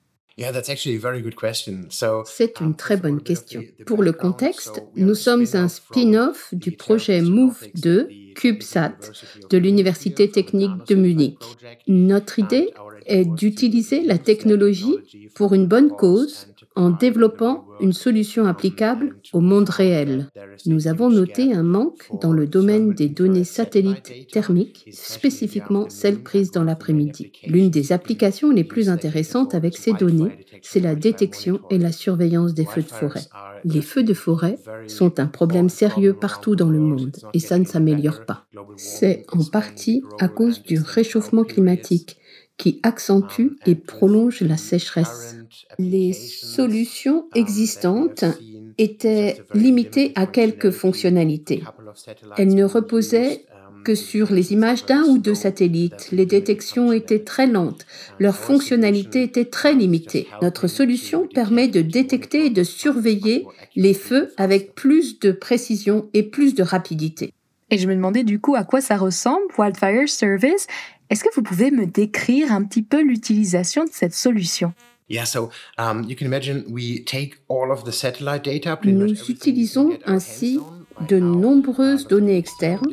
C'est 2.26 2.60
une 2.60 2.76
très 2.76 2.96
bonne 2.98 3.22
question. 3.22 3.62
Pour 3.86 4.02
le 4.02 4.12
contexte, 4.12 4.82
nous 4.94 5.14
sommes 5.14 5.46
un 5.54 5.68
spin-off 5.68 6.52
du 6.52 6.72
projet 6.72 7.22
Move 7.22 7.66
2 7.76 8.08
CubeSat 8.34 8.98
de 9.48 9.56
l'Université 9.56 10.30
technique 10.30 10.86
de 10.88 10.94
Munich. 10.94 11.38
Notre 11.86 12.38
idée 12.38 12.70
est 13.06 13.24
d'utiliser 13.24 14.02
la 14.02 14.18
technologie 14.18 14.98
pour 15.34 15.54
une 15.54 15.66
bonne 15.66 15.88
cause 15.88 16.48
en 16.76 16.90
développant 16.90 17.64
une 17.80 17.92
solution 17.92 18.46
applicable 18.46 19.16
au 19.32 19.40
monde 19.40 19.68
réel. 19.68 20.28
Nous 20.66 20.88
avons 20.88 21.10
noté 21.10 21.52
un 21.52 21.62
manque 21.62 22.08
dans 22.20 22.32
le 22.32 22.46
domaine 22.46 22.92
des 22.92 23.08
données 23.08 23.44
satellites 23.44 24.12
thermiques, 24.30 24.88
spécifiquement 24.92 25.86
celles 25.88 26.22
prises 26.22 26.50
dans 26.50 26.64
l'après-midi. 26.64 27.32
L'une 27.46 27.70
des 27.70 27.92
applications 27.92 28.50
les 28.50 28.64
plus 28.64 28.88
intéressantes 28.88 29.54
avec 29.54 29.76
ces 29.76 29.94
données, 29.94 30.46
c'est 30.62 30.80
la 30.80 30.94
détection 30.94 31.60
et 31.70 31.78
la 31.78 31.92
surveillance 31.92 32.54
des 32.54 32.66
feux 32.66 32.82
de 32.82 32.88
forêt. 32.88 33.24
Les 33.64 33.82
feux 33.82 34.04
de 34.04 34.14
forêt 34.14 34.58
sont 34.86 35.18
un 35.18 35.26
problème 35.26 35.68
sérieux 35.68 36.14
partout 36.14 36.56
dans 36.56 36.70
le 36.70 36.78
monde 36.78 37.16
et 37.32 37.40
ça 37.40 37.58
ne 37.58 37.64
s'améliore 37.64 38.24
pas. 38.26 38.46
C'est 38.76 39.24
en 39.32 39.44
partie 39.44 40.02
à 40.20 40.28
cause 40.28 40.62
du 40.62 40.78
réchauffement 40.78 41.44
climatique 41.44 42.18
qui 42.58 42.80
accentue 42.82 43.58
et 43.66 43.74
prolonge 43.74 44.40
la 44.40 44.56
sécheresse. 44.56 45.36
Les 45.78 46.12
solutions 46.12 47.26
existantes 47.34 48.24
étaient 48.78 49.42
limitées 49.54 50.12
à 50.14 50.26
quelques 50.26 50.70
fonctionnalités. 50.70 51.62
Elles 52.36 52.54
ne 52.54 52.64
reposaient 52.64 53.44
que 53.84 53.94
sur 53.94 54.32
les 54.32 54.52
images 54.52 54.84
d'un 54.84 55.04
ou 55.04 55.18
deux 55.18 55.36
satellites. 55.36 56.08
Les 56.10 56.26
détections 56.26 56.92
étaient 56.92 57.22
très 57.22 57.46
lentes. 57.46 57.86
Leur 58.18 58.34
fonctionnalité 58.34 59.22
était 59.22 59.44
très 59.44 59.74
limitée. 59.74 60.26
Notre 60.42 60.66
solution 60.66 61.28
permet 61.32 61.68
de 61.68 61.82
détecter 61.82 62.46
et 62.46 62.50
de 62.50 62.64
surveiller 62.64 63.46
les 63.76 63.94
feux 63.94 64.32
avec 64.38 64.74
plus 64.74 65.20
de 65.20 65.30
précision 65.30 66.08
et 66.14 66.24
plus 66.24 66.56
de 66.56 66.64
rapidité. 66.64 67.32
Et 67.70 67.78
je 67.78 67.88
me 67.88 67.94
demandais 67.94 68.24
du 68.24 68.40
coup 68.40 68.56
à 68.56 68.64
quoi 68.64 68.80
ça 68.80 68.96
ressemble, 68.96 69.44
Wildfire 69.56 70.08
Service. 70.08 70.66
Est-ce 71.08 71.22
que 71.22 71.28
vous 71.34 71.42
pouvez 71.42 71.70
me 71.70 71.86
décrire 71.86 72.52
un 72.52 72.64
petit 72.64 72.82
peu 72.82 73.00
l'utilisation 73.00 73.84
de 73.84 73.90
cette 73.92 74.14
solution? 74.14 74.72
Nous 78.84 79.30
utilisons 79.30 79.90
ainsi 80.04 80.60
de 81.08 81.18
nombreuses 81.20 82.08
données 82.08 82.38
externes 82.38 82.90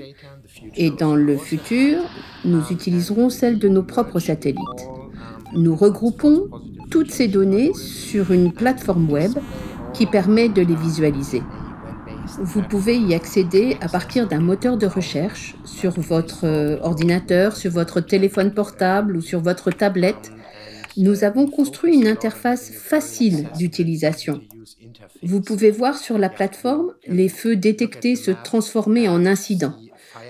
et 0.76 0.92
dans 0.92 1.16
le 1.16 1.38
futur, 1.38 2.02
nous 2.46 2.62
utiliserons 2.70 3.30
celles 3.32 3.58
de 3.58 3.68
nos 3.68 3.82
propres 3.84 4.20
satellites. 4.20 4.60
Nous 5.54 5.76
regroupons 5.76 6.50
toutes 6.92 7.12
ces 7.12 7.28
données 7.28 7.74
sur 7.74 8.32
une 8.32 8.54
plateforme 8.54 9.10
web 9.10 9.32
qui 9.94 10.06
permet 10.06 10.50
de 10.50 10.62
les 10.62 10.76
visualiser. 10.76 11.42
Vous 12.40 12.62
pouvez 12.62 12.98
y 12.98 13.14
accéder 13.14 13.78
à 13.82 13.90
partir 13.90 14.28
d'un 14.28 14.40
moteur 14.40 14.78
de 14.78 14.86
recherche 14.86 15.56
sur 15.66 15.92
votre 16.00 16.46
euh, 16.46 16.78
ordinateur, 16.82 17.56
sur 17.56 17.72
votre 17.72 18.02
téléphone 18.02 18.54
portable 18.54 19.18
ou 19.18 19.22
sur 19.22 19.42
votre 19.42 19.72
tablette. 19.72 20.32
Nous 20.98 21.24
avons 21.24 21.48
construit 21.48 21.96
une 21.96 22.08
interface 22.08 22.72
facile 22.72 23.48
d'utilisation. 23.58 24.42
Vous 25.22 25.42
pouvez 25.42 25.72
voir 25.72 25.98
sur 25.98 26.18
la 26.18 26.30
plateforme 26.30 26.94
les 27.08 27.30
feux 27.30 27.56
détectés 27.56 28.16
se 28.16 28.32
transformer 28.32 29.10
en 29.10 29.26
incidents. 29.26 29.76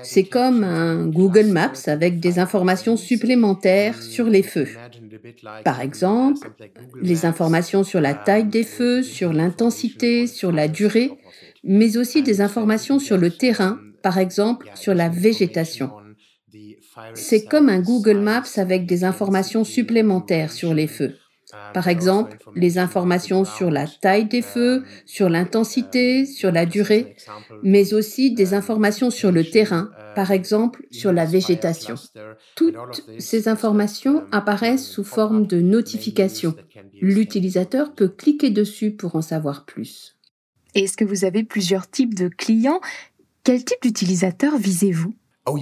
C'est 0.01 0.23
comme 0.23 0.63
un 0.63 1.07
Google 1.07 1.47
Maps 1.47 1.87
avec 1.87 2.19
des 2.19 2.39
informations 2.39 2.97
supplémentaires 2.97 4.01
sur 4.01 4.25
les 4.25 4.43
feux. 4.43 4.67
Par 5.63 5.81
exemple, 5.81 6.47
les 7.01 7.25
informations 7.25 7.83
sur 7.83 8.01
la 8.01 8.13
taille 8.13 8.45
des 8.45 8.63
feux, 8.63 9.03
sur 9.03 9.33
l'intensité, 9.33 10.27
sur 10.27 10.51
la 10.51 10.67
durée, 10.67 11.11
mais 11.63 11.97
aussi 11.97 12.23
des 12.23 12.41
informations 12.41 12.99
sur 12.99 13.17
le 13.17 13.31
terrain, 13.31 13.79
par 14.01 14.17
exemple 14.17 14.69
sur 14.75 14.93
la 14.93 15.09
végétation. 15.09 15.91
C'est 17.15 17.45
comme 17.45 17.69
un 17.69 17.79
Google 17.79 18.19
Maps 18.19 18.43
avec 18.57 18.85
des 18.85 19.03
informations 19.03 19.63
supplémentaires 19.63 20.51
sur 20.51 20.73
les 20.73 20.87
feux. 20.87 21.15
Par 21.73 21.87
exemple, 21.87 22.37
les 22.55 22.77
informations 22.77 23.45
sur 23.45 23.69
la 23.69 23.85
taille 23.87 24.25
des 24.25 24.41
feux, 24.41 24.83
sur 25.05 25.29
l'intensité, 25.29 26.25
sur 26.25 26.51
la 26.51 26.65
durée, 26.65 27.15
mais 27.61 27.93
aussi 27.93 28.33
des 28.33 28.53
informations 28.53 29.11
sur 29.11 29.31
le 29.31 29.43
terrain, 29.43 29.91
par 30.15 30.31
exemple 30.31 30.85
sur 30.91 31.11
la 31.11 31.25
végétation. 31.25 31.95
Toutes 32.55 33.03
ces 33.19 33.47
informations 33.47 34.23
apparaissent 34.31 34.87
sous 34.87 35.03
forme 35.03 35.45
de 35.45 35.61
notifications. 35.61 36.55
L'utilisateur 37.01 37.93
peut 37.93 38.09
cliquer 38.09 38.49
dessus 38.49 38.91
pour 38.91 39.15
en 39.15 39.21
savoir 39.21 39.65
plus. 39.65 40.15
Est-ce 40.75 40.97
que 40.97 41.05
vous 41.05 41.25
avez 41.25 41.43
plusieurs 41.43 41.89
types 41.89 42.15
de 42.15 42.27
clients? 42.27 42.81
Quel 43.43 43.63
type 43.63 43.81
d'utilisateur 43.81 44.57
visez-vous? 44.57 45.13
Oh, 45.45 45.57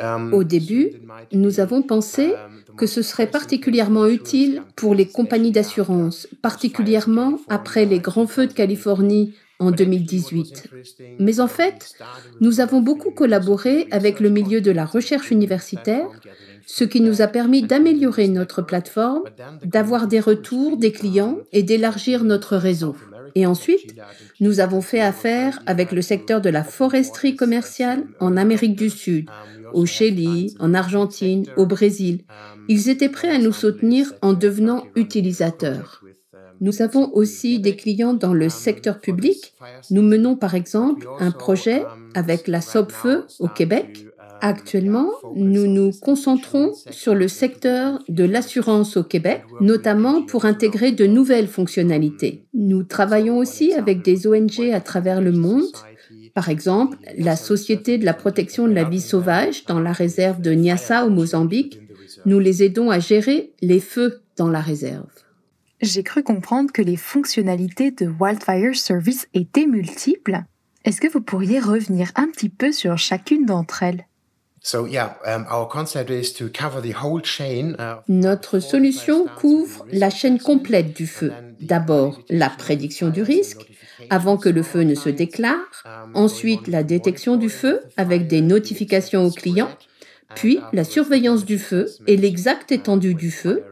um, 0.00 0.34
Au 0.34 0.44
début, 0.44 0.92
nous 1.32 1.60
avons 1.60 1.80
pensé 1.82 2.34
um, 2.34 2.76
que 2.76 2.86
ce 2.86 3.00
serait 3.00 3.30
particulièrement 3.30 4.06
utile 4.06 4.62
pour 4.76 4.94
les 4.94 5.08
compagnies 5.08 5.52
d'assurance, 5.52 6.28
particulièrement 6.42 7.38
après 7.48 7.86
les 7.86 7.98
grands 7.98 8.26
feux 8.26 8.46
de 8.46 8.52
Californie 8.52 9.34
en 9.58 9.70
2018. 9.70 10.70
Mais 11.18 11.40
en 11.40 11.46
fait, 11.46 11.94
nous 12.40 12.60
avons 12.60 12.80
beaucoup 12.80 13.10
collaboré 13.10 13.88
avec 13.90 14.20
le 14.20 14.28
milieu 14.30 14.60
de 14.60 14.70
la 14.70 14.84
recherche 14.84 15.30
universitaire, 15.30 16.08
ce 16.66 16.84
qui 16.84 17.00
nous 17.00 17.22
a 17.22 17.26
permis 17.26 17.62
d'améliorer 17.62 18.28
notre 18.28 18.62
plateforme, 18.62 19.24
d'avoir 19.64 20.08
des 20.08 20.20
retours 20.20 20.76
des 20.76 20.92
clients 20.92 21.38
et 21.52 21.62
d'élargir 21.62 22.24
notre 22.24 22.56
réseau. 22.56 22.96
Et 23.34 23.46
ensuite, 23.46 23.94
nous 24.40 24.60
avons 24.60 24.80
fait 24.80 25.00
affaire 25.00 25.60
avec 25.66 25.92
le 25.92 26.02
secteur 26.02 26.40
de 26.40 26.50
la 26.50 26.64
foresterie 26.64 27.36
commerciale 27.36 28.04
en 28.20 28.36
Amérique 28.36 28.76
du 28.76 28.90
Sud, 28.90 29.28
au 29.72 29.86
Chili, 29.86 30.54
en 30.58 30.74
Argentine, 30.74 31.46
au 31.56 31.66
Brésil. 31.66 32.24
Ils 32.68 32.88
étaient 32.88 33.08
prêts 33.08 33.30
à 33.30 33.38
nous 33.38 33.52
soutenir 33.52 34.12
en 34.22 34.32
devenant 34.32 34.84
utilisateurs. 34.96 36.02
Nous 36.60 36.82
avons 36.82 37.10
aussi 37.14 37.58
des 37.58 37.74
clients 37.74 38.12
dans 38.12 38.34
le 38.34 38.50
secteur 38.50 39.00
public. 39.00 39.54
Nous 39.90 40.02
menons 40.02 40.36
par 40.36 40.54
exemple 40.54 41.08
un 41.18 41.30
projet 41.30 41.84
avec 42.14 42.48
la 42.48 42.60
Sobfeu 42.60 43.24
au 43.38 43.48
Québec 43.48 44.06
Actuellement, 44.42 45.10
nous 45.34 45.66
nous 45.66 45.90
concentrons 45.92 46.72
sur 46.90 47.14
le 47.14 47.28
secteur 47.28 48.02
de 48.08 48.24
l'assurance 48.24 48.96
au 48.96 49.04
Québec, 49.04 49.42
notamment 49.60 50.22
pour 50.22 50.44
intégrer 50.44 50.92
de 50.92 51.06
nouvelles 51.06 51.48
fonctionnalités. 51.48 52.46
Nous 52.54 52.82
travaillons 52.82 53.38
aussi 53.38 53.72
avec 53.74 54.02
des 54.02 54.26
ONG 54.26 54.70
à 54.72 54.80
travers 54.80 55.20
le 55.20 55.32
monde, 55.32 55.64
par 56.34 56.48
exemple 56.48 56.96
la 57.18 57.36
Société 57.36 57.98
de 57.98 58.04
la 58.04 58.14
protection 58.14 58.66
de 58.66 58.72
la 58.72 58.84
vie 58.84 59.00
sauvage 59.00 59.64
dans 59.66 59.80
la 59.80 59.92
réserve 59.92 60.40
de 60.40 60.52
Nyassa 60.52 61.06
au 61.06 61.10
Mozambique. 61.10 61.80
Nous 62.24 62.38
les 62.38 62.62
aidons 62.62 62.90
à 62.90 62.98
gérer 62.98 63.52
les 63.60 63.80
feux 63.80 64.20
dans 64.36 64.48
la 64.48 64.60
réserve. 64.60 65.06
J'ai 65.80 66.02
cru 66.02 66.22
comprendre 66.22 66.72
que 66.72 66.82
les 66.82 66.96
fonctionnalités 66.96 67.90
de 67.90 68.06
Wildfire 68.06 68.76
Service 68.76 69.28
étaient 69.32 69.66
multiples. 69.66 70.42
Est-ce 70.84 71.00
que 71.00 71.08
vous 71.08 71.22
pourriez 71.22 71.58
revenir 71.58 72.10
un 72.16 72.26
petit 72.26 72.48
peu 72.48 72.72
sur 72.72 72.98
chacune 72.98 73.46
d'entre 73.46 73.82
elles? 73.82 74.06
Notre 78.08 78.58
solution 78.58 79.26
couvre 79.36 79.86
la 79.90 80.10
chaîne 80.10 80.38
complète 80.38 80.94
du 80.94 81.06
feu. 81.06 81.32
D'abord, 81.60 82.20
la 82.28 82.50
prédiction 82.50 83.08
du 83.08 83.22
risque 83.22 83.66
avant 84.10 84.36
que 84.36 84.48
le 84.48 84.62
feu 84.62 84.82
ne 84.82 84.94
se 84.94 85.08
déclare, 85.08 85.56
um, 85.84 86.10
ensuite 86.14 86.68
la 86.68 86.82
détection 86.82 87.36
du 87.36 87.48
feu 87.48 87.80
avec 87.96 88.26
des 88.26 88.40
notifications 88.40 89.24
aux 89.24 89.30
clients, 89.30 89.70
puis 90.34 90.60
la 90.72 90.84
surveillance 90.84 91.44
du 91.44 91.58
feu 91.58 91.86
et 92.06 92.16
l'exacte 92.16 92.72
étendue 92.72 93.14
du 93.14 93.30
feu, 93.30 93.64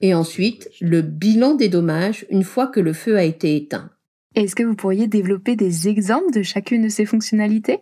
et 0.00 0.14
ensuite 0.14 0.70
le 0.80 1.02
bilan 1.02 1.54
des 1.54 1.68
dommages 1.68 2.26
une 2.30 2.44
fois 2.44 2.66
que 2.66 2.80
le 2.80 2.92
feu 2.92 3.16
a 3.16 3.24
été 3.24 3.56
éteint. 3.56 3.90
Est-ce 4.34 4.54
que 4.54 4.62
vous 4.62 4.74
pourriez 4.74 5.06
développer 5.06 5.56
des 5.56 5.88
exemples 5.88 6.32
de 6.32 6.42
chacune 6.42 6.82
de 6.82 6.88
ces 6.88 7.06
fonctionnalités? 7.06 7.80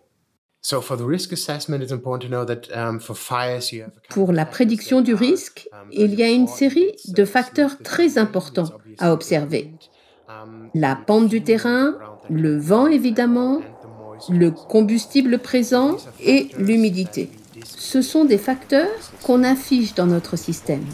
Pour 4.08 4.32
la 4.32 4.46
prédiction 4.46 5.02
du 5.02 5.12
risque, 5.12 5.68
um, 5.74 5.88
il 5.92 6.14
y 6.14 6.22
a 6.22 6.30
une 6.30 6.46
série 6.46 6.90
de 7.08 7.26
facteurs 7.26 7.76
très 7.82 8.16
importants 8.16 8.70
à 8.98 9.12
observer. 9.12 9.72
Um, 10.26 10.70
la 10.74 10.96
pente 10.96 11.28
du 11.28 11.42
terrain, 11.42 11.96
le 12.30 12.58
vent 12.58 12.86
évidemment, 12.86 13.60
le 14.30 14.50
combustible 14.52 15.38
présent 15.38 15.98
et 16.18 16.48
l'humidité. 16.56 17.28
Ce 17.66 18.00
sont 18.00 18.24
des 18.24 18.38
facteurs 18.38 18.88
qu'on 19.22 19.44
affiche 19.44 19.92
dans 19.92 20.06
notre 20.06 20.36
système. 20.38 20.86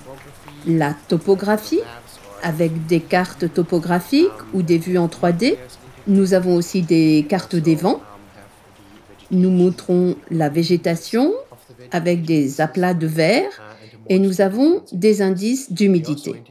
La 0.67 0.95
topographie, 1.07 1.83
avec 2.43 2.89
des 2.89 3.01
cartes 3.01 3.55
topographiques 3.55 4.31
ou 4.53 4.63
des 4.63 4.79
vues 4.79 4.99
en 4.99 5.07
3D. 5.07 5.57
Nous 6.09 6.35
avons 6.35 6.57
aussi 6.57 6.83
des 6.83 7.25
cartes 7.29 7.55
des 7.55 7.77
vents 7.77 8.01
nous 9.31 9.51
montrons 9.51 10.17
la 10.31 10.49
végétation 10.49 11.33
avec 11.91 12.23
des 12.23 12.61
aplats 12.61 12.95
de 12.95 13.07
verre 13.07 13.51
et 14.09 14.19
nous 14.19 14.41
avons 14.41 14.83
des 14.93 15.23
indices 15.23 15.73
d'humidité. 15.73 16.43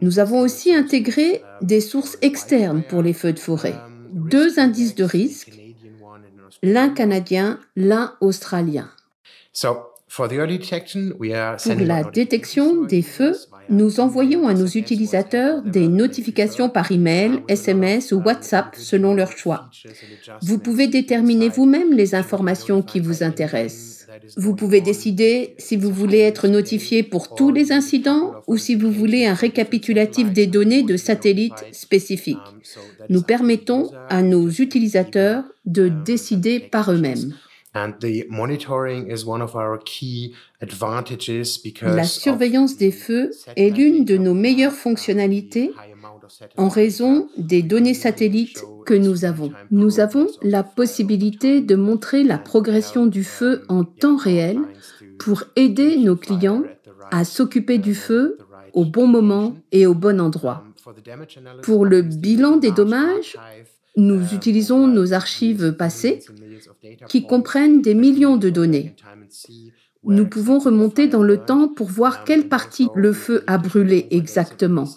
Nous 0.00 0.18
avons 0.18 0.40
aussi 0.40 0.74
intégré 0.74 1.42
des 1.60 1.80
sources 1.80 2.18
externes 2.22 2.82
pour 2.82 3.02
les 3.02 3.12
feux 3.12 3.32
de 3.32 3.38
forêt. 3.38 3.74
Deux 4.10 4.58
indices 4.58 4.94
de 4.94 5.04
risque, 5.04 5.52
l'un 6.62 6.88
canadien, 6.88 7.60
l'un 7.76 8.14
australien. 8.20 8.90
Pour 10.14 10.26
la 11.78 12.04
détection 12.04 12.82
des 12.82 13.00
feux, 13.00 13.34
nous 13.70 14.00
envoyons 14.00 14.46
à 14.46 14.52
nos 14.52 14.66
utilisateurs 14.66 15.62
des 15.62 15.88
notifications 15.88 16.68
par 16.68 16.92
email, 16.92 17.42
SMS 17.48 18.12
ou 18.12 18.16
WhatsApp 18.16 18.74
selon 18.76 19.14
leur 19.14 19.32
choix. 19.32 19.70
Vous 20.42 20.58
pouvez 20.58 20.88
déterminer 20.88 21.48
vous-même 21.48 21.94
les 21.94 22.14
informations 22.14 22.82
qui 22.82 23.00
vous 23.00 23.22
intéressent. 23.22 24.06
Vous 24.36 24.54
pouvez 24.54 24.82
décider 24.82 25.54
si 25.56 25.76
vous 25.76 25.90
voulez 25.90 26.18
être 26.18 26.46
notifié 26.46 27.02
pour 27.02 27.34
tous 27.34 27.50
les 27.50 27.72
incidents 27.72 28.34
ou 28.46 28.58
si 28.58 28.74
vous 28.74 28.90
voulez 28.90 29.24
un 29.24 29.34
récapitulatif 29.34 30.30
des 30.30 30.46
données 30.46 30.82
de 30.82 30.98
satellites 30.98 31.64
spécifiques. 31.72 32.36
Nous 33.08 33.22
permettons 33.22 33.90
à 34.10 34.22
nos 34.22 34.50
utilisateurs 34.50 35.44
de 35.64 35.88
décider 35.88 36.60
par 36.60 36.92
eux-mêmes. 36.92 37.32
La 37.74 37.90
surveillance 42.04 42.76
des 42.76 42.92
feux 42.92 43.30
est 43.56 43.70
l'une 43.70 44.04
de 44.04 44.18
nos 44.18 44.34
meilleures 44.34 44.72
fonctionnalités 44.72 45.72
en 46.56 46.68
raison 46.68 47.28
des 47.38 47.62
données 47.62 47.94
satellites 47.94 48.62
que 48.84 48.92
nous 48.94 49.24
avons. 49.24 49.52
Nous 49.70 50.00
avons 50.00 50.26
la 50.42 50.62
possibilité 50.62 51.62
de 51.62 51.74
montrer 51.74 52.24
la 52.24 52.38
progression 52.38 53.06
du 53.06 53.24
feu 53.24 53.64
en 53.68 53.84
temps 53.84 54.16
réel 54.16 54.58
pour 55.18 55.44
aider 55.56 55.96
nos 55.96 56.16
clients 56.16 56.64
à 57.10 57.24
s'occuper 57.24 57.78
du 57.78 57.94
feu 57.94 58.36
au 58.74 58.84
bon 58.84 59.06
moment 59.06 59.54
et 59.70 59.86
au 59.86 59.94
bon 59.94 60.20
endroit. 60.20 60.64
Pour 61.62 61.86
le 61.86 62.02
bilan 62.02 62.56
des 62.56 62.70
dommages, 62.70 63.36
nous 63.96 64.34
utilisons 64.34 64.86
nos 64.86 65.12
archives 65.12 65.72
passées 65.72 66.20
qui 67.08 67.26
comprennent 67.26 67.82
des 67.82 67.94
millions 67.94 68.36
de 68.36 68.50
données. 68.50 68.94
Nous 70.04 70.26
pouvons 70.26 70.58
remonter 70.58 71.06
dans 71.06 71.22
le 71.22 71.38
temps 71.38 71.68
pour 71.68 71.88
voir 71.88 72.24
quelle 72.24 72.48
partie 72.48 72.88
le 72.94 73.12
feu 73.12 73.44
a 73.46 73.58
brûlé 73.58 74.08
exactement. 74.10 74.88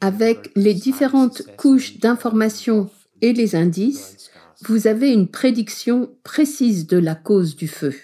Avec 0.00 0.50
les 0.56 0.74
différentes 0.74 1.42
couches 1.56 1.98
d'informations 1.98 2.90
et 3.22 3.32
les 3.32 3.56
indices, 3.56 4.30
vous 4.62 4.86
avez 4.86 5.12
une 5.12 5.28
prédiction 5.28 6.10
précise 6.22 6.86
de 6.86 6.98
la 6.98 7.14
cause 7.14 7.56
du 7.56 7.68
feu. 7.68 7.94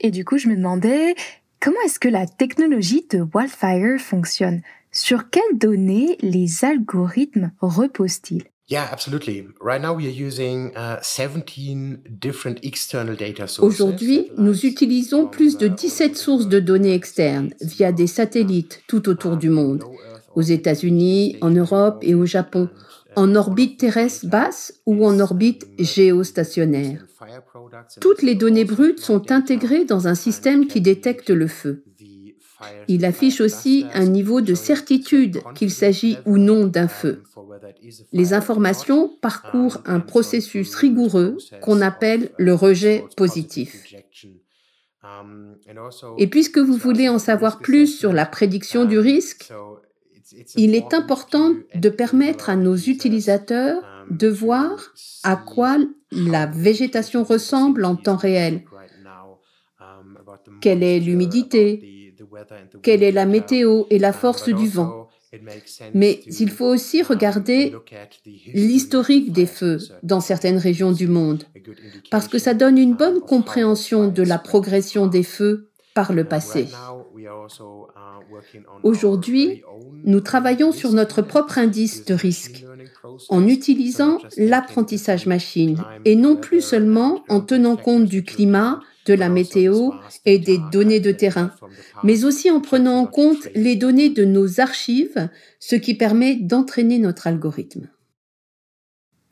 Et 0.00 0.10
du 0.10 0.24
coup, 0.24 0.38
je 0.38 0.48
me 0.48 0.56
demandais, 0.56 1.14
comment 1.60 1.80
est-ce 1.84 2.00
que 2.00 2.08
la 2.08 2.26
technologie 2.26 3.06
de 3.10 3.24
Wildfire 3.34 4.00
fonctionne? 4.00 4.62
Sur 4.90 5.30
quelles 5.30 5.58
données 5.58 6.16
les 6.20 6.64
algorithmes 6.64 7.52
reposent-ils? 7.60 8.44
Aujourd'hui, 13.60 14.30
nous 14.38 14.66
utilisons 14.66 15.26
plus 15.26 15.58
de 15.58 15.68
17 15.68 16.12
uh, 16.12 16.14
sources 16.14 16.48
de 16.48 16.58
données 16.58 16.94
externes 16.94 17.50
via 17.60 17.92
des 17.92 18.06
satellites 18.06 18.82
tout 18.86 19.08
autour 19.08 19.36
du 19.36 19.50
monde, 19.50 19.84
aux 20.34 20.42
États-Unis, 20.42 21.36
en 21.40 21.50
Europe 21.50 21.98
et 22.02 22.14
au 22.14 22.24
Japon, 22.24 22.68
en 23.14 23.34
orbite 23.34 23.78
terrestre 23.78 24.26
basse 24.26 24.80
ou 24.86 25.06
en 25.06 25.20
orbite 25.20 25.66
géostationnaire. 25.78 27.04
Toutes 28.00 28.22
les 28.22 28.34
données 28.34 28.64
brutes 28.64 29.00
sont 29.00 29.30
intégrées 29.30 29.84
dans 29.84 30.08
un 30.08 30.14
système 30.14 30.66
qui 30.66 30.80
détecte 30.80 31.30
le 31.30 31.46
feu. 31.46 31.84
Il 32.88 33.04
affiche 33.04 33.40
aussi 33.40 33.86
un 33.94 34.06
niveau 34.06 34.40
de 34.40 34.54
certitude 34.54 35.40
qu'il 35.54 35.70
s'agit 35.70 36.18
ou 36.26 36.38
non 36.38 36.66
d'un 36.66 36.88
feu. 36.88 37.22
Les 38.12 38.32
informations 38.32 39.08
parcourent 39.20 39.78
un 39.86 40.00
processus 40.00 40.74
rigoureux 40.74 41.38
qu'on 41.60 41.80
appelle 41.80 42.30
le 42.38 42.54
rejet 42.54 43.04
positif. 43.16 43.86
Et 46.18 46.26
puisque 46.28 46.58
vous 46.58 46.76
voulez 46.76 47.08
en 47.08 47.18
savoir 47.18 47.58
plus 47.58 47.98
sur 47.98 48.12
la 48.12 48.26
prédiction 48.26 48.84
du 48.84 48.98
risque, 48.98 49.52
il 50.56 50.74
est 50.74 50.94
important 50.94 51.52
de 51.74 51.88
permettre 51.88 52.50
à 52.50 52.56
nos 52.56 52.76
utilisateurs 52.76 53.82
de 54.10 54.28
voir 54.28 54.94
à 55.22 55.36
quoi 55.36 55.78
la 56.10 56.46
végétation 56.46 57.24
ressemble 57.24 57.84
en 57.84 57.96
temps 57.96 58.16
réel. 58.16 58.64
Quelle 60.60 60.82
est 60.82 61.00
l'humidité? 61.00 62.01
Quelle 62.82 63.02
est 63.02 63.12
la 63.12 63.26
météo 63.26 63.84
et 63.90 63.98
la 63.98 64.12
force 64.12 64.48
du 64.48 64.68
vent. 64.68 65.08
mais 65.94 66.20
il 66.26 66.50
faut 66.50 66.66
aussi 66.66 67.02
regarder 67.02 67.74
l'historique 68.52 69.32
des 69.32 69.46
feux 69.46 69.78
dans 70.02 70.20
certaines 70.20 70.58
régions 70.58 70.92
du 70.92 71.08
monde, 71.08 71.44
parce 72.10 72.28
que 72.28 72.38
ça 72.38 72.54
donne 72.54 72.78
une 72.78 72.94
bonne 72.94 73.20
compréhension 73.20 74.08
de 74.08 74.22
la 74.22 74.38
progression 74.38 75.06
des 75.06 75.22
feux 75.22 75.70
par 75.94 76.12
le 76.12 76.24
passé. 76.24 76.68
Aujourd'hui, 78.82 79.62
nous 80.04 80.20
travaillons 80.20 80.72
sur 80.72 80.92
notre 80.92 81.22
propre 81.22 81.58
indice 81.58 82.04
de 82.04 82.14
risque 82.14 82.64
en 83.28 83.46
utilisant 83.46 84.18
l'apprentissage 84.36 85.26
machine 85.26 85.82
et 86.04 86.16
non 86.16 86.36
plus 86.36 86.60
seulement 86.60 87.22
en 87.28 87.40
tenant 87.40 87.76
compte 87.76 88.06
du 88.06 88.24
climat, 88.24 88.80
de 89.06 89.14
la 89.14 89.28
météo 89.28 89.90
et 90.24 90.38
des 90.38 90.58
données 90.70 91.00
de 91.00 91.12
terrain, 91.12 91.52
mais 92.02 92.24
aussi 92.24 92.50
en 92.50 92.60
prenant 92.60 92.98
en 92.98 93.06
compte 93.06 93.48
les 93.54 93.76
données 93.76 94.10
de 94.10 94.24
nos 94.24 94.60
archives, 94.60 95.28
ce 95.58 95.76
qui 95.76 95.94
permet 95.94 96.36
d'entraîner 96.36 96.98
notre 96.98 97.26
algorithme. 97.26 97.88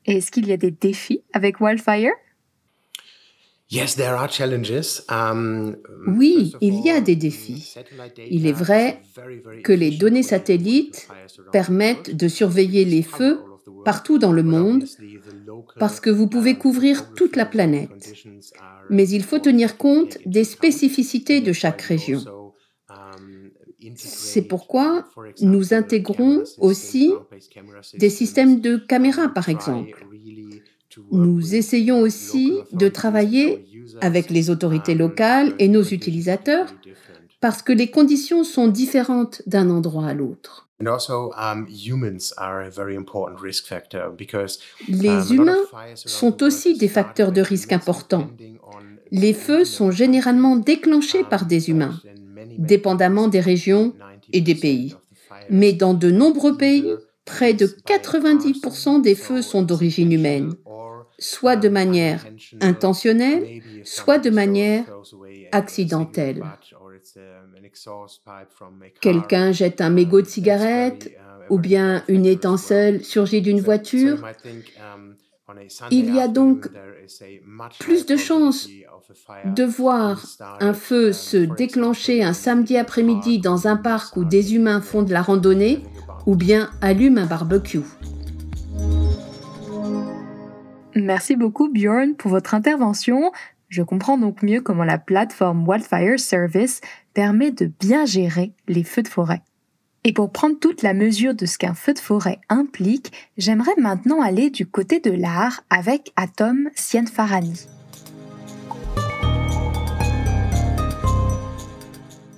Est-ce 0.06 0.30
qu'il 0.30 0.48
y 0.48 0.52
a 0.52 0.56
des 0.56 0.70
défis 0.70 1.22
avec 1.32 1.60
Wildfire? 1.60 2.12
Um, 5.08 5.76
oui, 6.08 6.52
il 6.60 6.80
y 6.84 6.90
a 6.90 7.00
des 7.00 7.14
défis. 7.14 7.74
Il 8.28 8.46
est 8.46 8.52
vrai 8.52 9.00
que 9.62 9.72
les 9.72 9.92
données 9.92 10.24
satellites 10.24 11.06
permettent 11.52 12.16
de 12.16 12.26
surveiller 12.26 12.84
les 12.84 13.02
feux 13.02 13.38
partout 13.84 14.18
dans 14.18 14.32
le 14.32 14.42
monde 14.42 14.84
parce 15.78 16.00
que 16.00 16.10
vous 16.10 16.26
pouvez 16.26 16.56
couvrir 16.56 17.12
toute 17.14 17.36
la 17.36 17.46
planète. 17.46 18.14
Mais 18.88 19.08
il 19.08 19.22
faut 19.22 19.38
tenir 19.38 19.76
compte 19.76 20.18
des 20.26 20.44
spécificités 20.44 21.40
de 21.40 21.52
chaque 21.52 21.82
région. 21.82 22.24
C'est 23.94 24.42
pourquoi 24.42 25.06
nous 25.40 25.72
intégrons 25.74 26.42
aussi 26.58 27.12
des 27.94 28.10
systèmes 28.10 28.60
de 28.60 28.76
caméras, 28.76 29.28
par 29.28 29.48
exemple. 29.48 30.06
Nous 31.12 31.54
essayons 31.54 32.00
aussi 32.00 32.52
de 32.72 32.88
travailler 32.88 33.64
avec 34.00 34.30
les 34.30 34.50
autorités 34.50 34.94
locales 34.94 35.54
et 35.58 35.68
nos 35.68 35.82
utilisateurs 35.82 36.74
parce 37.40 37.62
que 37.62 37.72
les 37.72 37.90
conditions 37.90 38.44
sont 38.44 38.68
différentes 38.68 39.42
d'un 39.46 39.70
endroit 39.70 40.06
à 40.06 40.14
l'autre. 40.14 40.69
Les 44.88 45.34
humains 45.34 45.64
sont 45.94 46.42
aussi 46.42 46.78
des 46.78 46.88
facteurs 46.88 47.32
de 47.32 47.40
risque 47.40 47.72
importants. 47.72 48.30
Les 49.10 49.32
feux 49.34 49.64
sont 49.64 49.90
généralement 49.90 50.56
déclenchés 50.56 51.24
par 51.24 51.46
des 51.46 51.70
humains, 51.70 52.00
dépendamment 52.58 53.28
des 53.28 53.40
régions 53.40 53.94
et 54.32 54.40
des 54.40 54.54
pays. 54.54 54.94
Mais 55.50 55.72
dans 55.72 55.94
de 55.94 56.10
nombreux 56.10 56.56
pays, 56.56 56.90
près 57.24 57.54
de 57.54 57.66
90% 57.66 59.02
des 59.02 59.14
feux 59.14 59.42
sont 59.42 59.62
d'origine 59.62 60.12
humaine 60.12 60.54
soit 61.20 61.56
de 61.56 61.68
manière 61.68 62.26
intentionnelle, 62.60 63.46
soit 63.84 64.18
de 64.18 64.30
manière 64.30 64.84
accidentelle. 65.52 66.42
Quelqu'un 69.00 69.52
jette 69.52 69.80
un 69.80 69.90
mégot 69.90 70.22
de 70.22 70.26
cigarette 70.26 71.10
ou 71.48 71.58
bien 71.58 72.02
une 72.08 72.26
étincelle 72.26 73.04
surgit 73.04 73.42
d'une 73.42 73.60
voiture. 73.60 74.18
Il 75.90 76.14
y 76.14 76.20
a 76.20 76.28
donc 76.28 76.68
plus 77.80 78.06
de 78.06 78.16
chances 78.16 78.68
de 79.44 79.64
voir 79.64 80.24
un 80.60 80.74
feu 80.74 81.12
se 81.12 81.36
déclencher 81.36 82.22
un 82.22 82.32
samedi 82.32 82.76
après-midi 82.76 83.40
dans 83.40 83.66
un 83.66 83.76
parc 83.76 84.16
où 84.16 84.24
des 84.24 84.54
humains 84.54 84.80
font 84.80 85.02
de 85.02 85.12
la 85.12 85.22
randonnée 85.22 85.82
ou 86.26 86.36
bien 86.36 86.70
allument 86.80 87.22
un 87.22 87.26
barbecue. 87.26 87.80
Merci 90.94 91.36
beaucoup 91.36 91.68
Bjorn 91.68 92.14
pour 92.14 92.30
votre 92.30 92.54
intervention. 92.54 93.32
Je 93.68 93.82
comprends 93.82 94.18
donc 94.18 94.42
mieux 94.42 94.60
comment 94.60 94.84
la 94.84 94.98
plateforme 94.98 95.66
Wildfire 95.66 96.18
Service 96.18 96.80
permet 97.14 97.50
de 97.50 97.66
bien 97.66 98.04
gérer 98.04 98.52
les 98.68 98.84
feux 98.84 99.02
de 99.02 99.08
forêt. 99.08 99.42
Et 100.04 100.12
pour 100.12 100.32
prendre 100.32 100.58
toute 100.58 100.82
la 100.82 100.94
mesure 100.94 101.34
de 101.34 101.44
ce 101.44 101.58
qu'un 101.58 101.74
feu 101.74 101.92
de 101.92 101.98
forêt 101.98 102.40
implique, 102.48 103.12
j'aimerais 103.36 103.74
maintenant 103.76 104.22
aller 104.22 104.48
du 104.48 104.66
côté 104.66 104.98
de 104.98 105.10
l'art 105.10 105.62
avec 105.68 106.12
Atom 106.16 106.70
Sienfarani. 106.74 107.66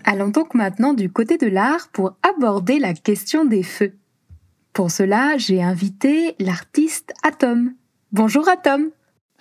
Allons 0.04 0.28
donc 0.28 0.54
maintenant 0.54 0.92
du 0.92 1.11
côté 1.11 1.38
de 1.38 1.46
l'art 1.46 1.88
pour 1.92 2.16
aborder 2.22 2.80
la 2.80 2.94
question 2.94 3.44
des 3.44 3.62
feux. 3.62 3.94
Pour 4.72 4.90
cela, 4.90 5.37
j'ai 5.37 5.62
invité 5.62 6.35
l'artiste 6.40 7.12
Atom. 7.22 7.74
Bonjour 8.11 8.48
Atom. 8.48 8.90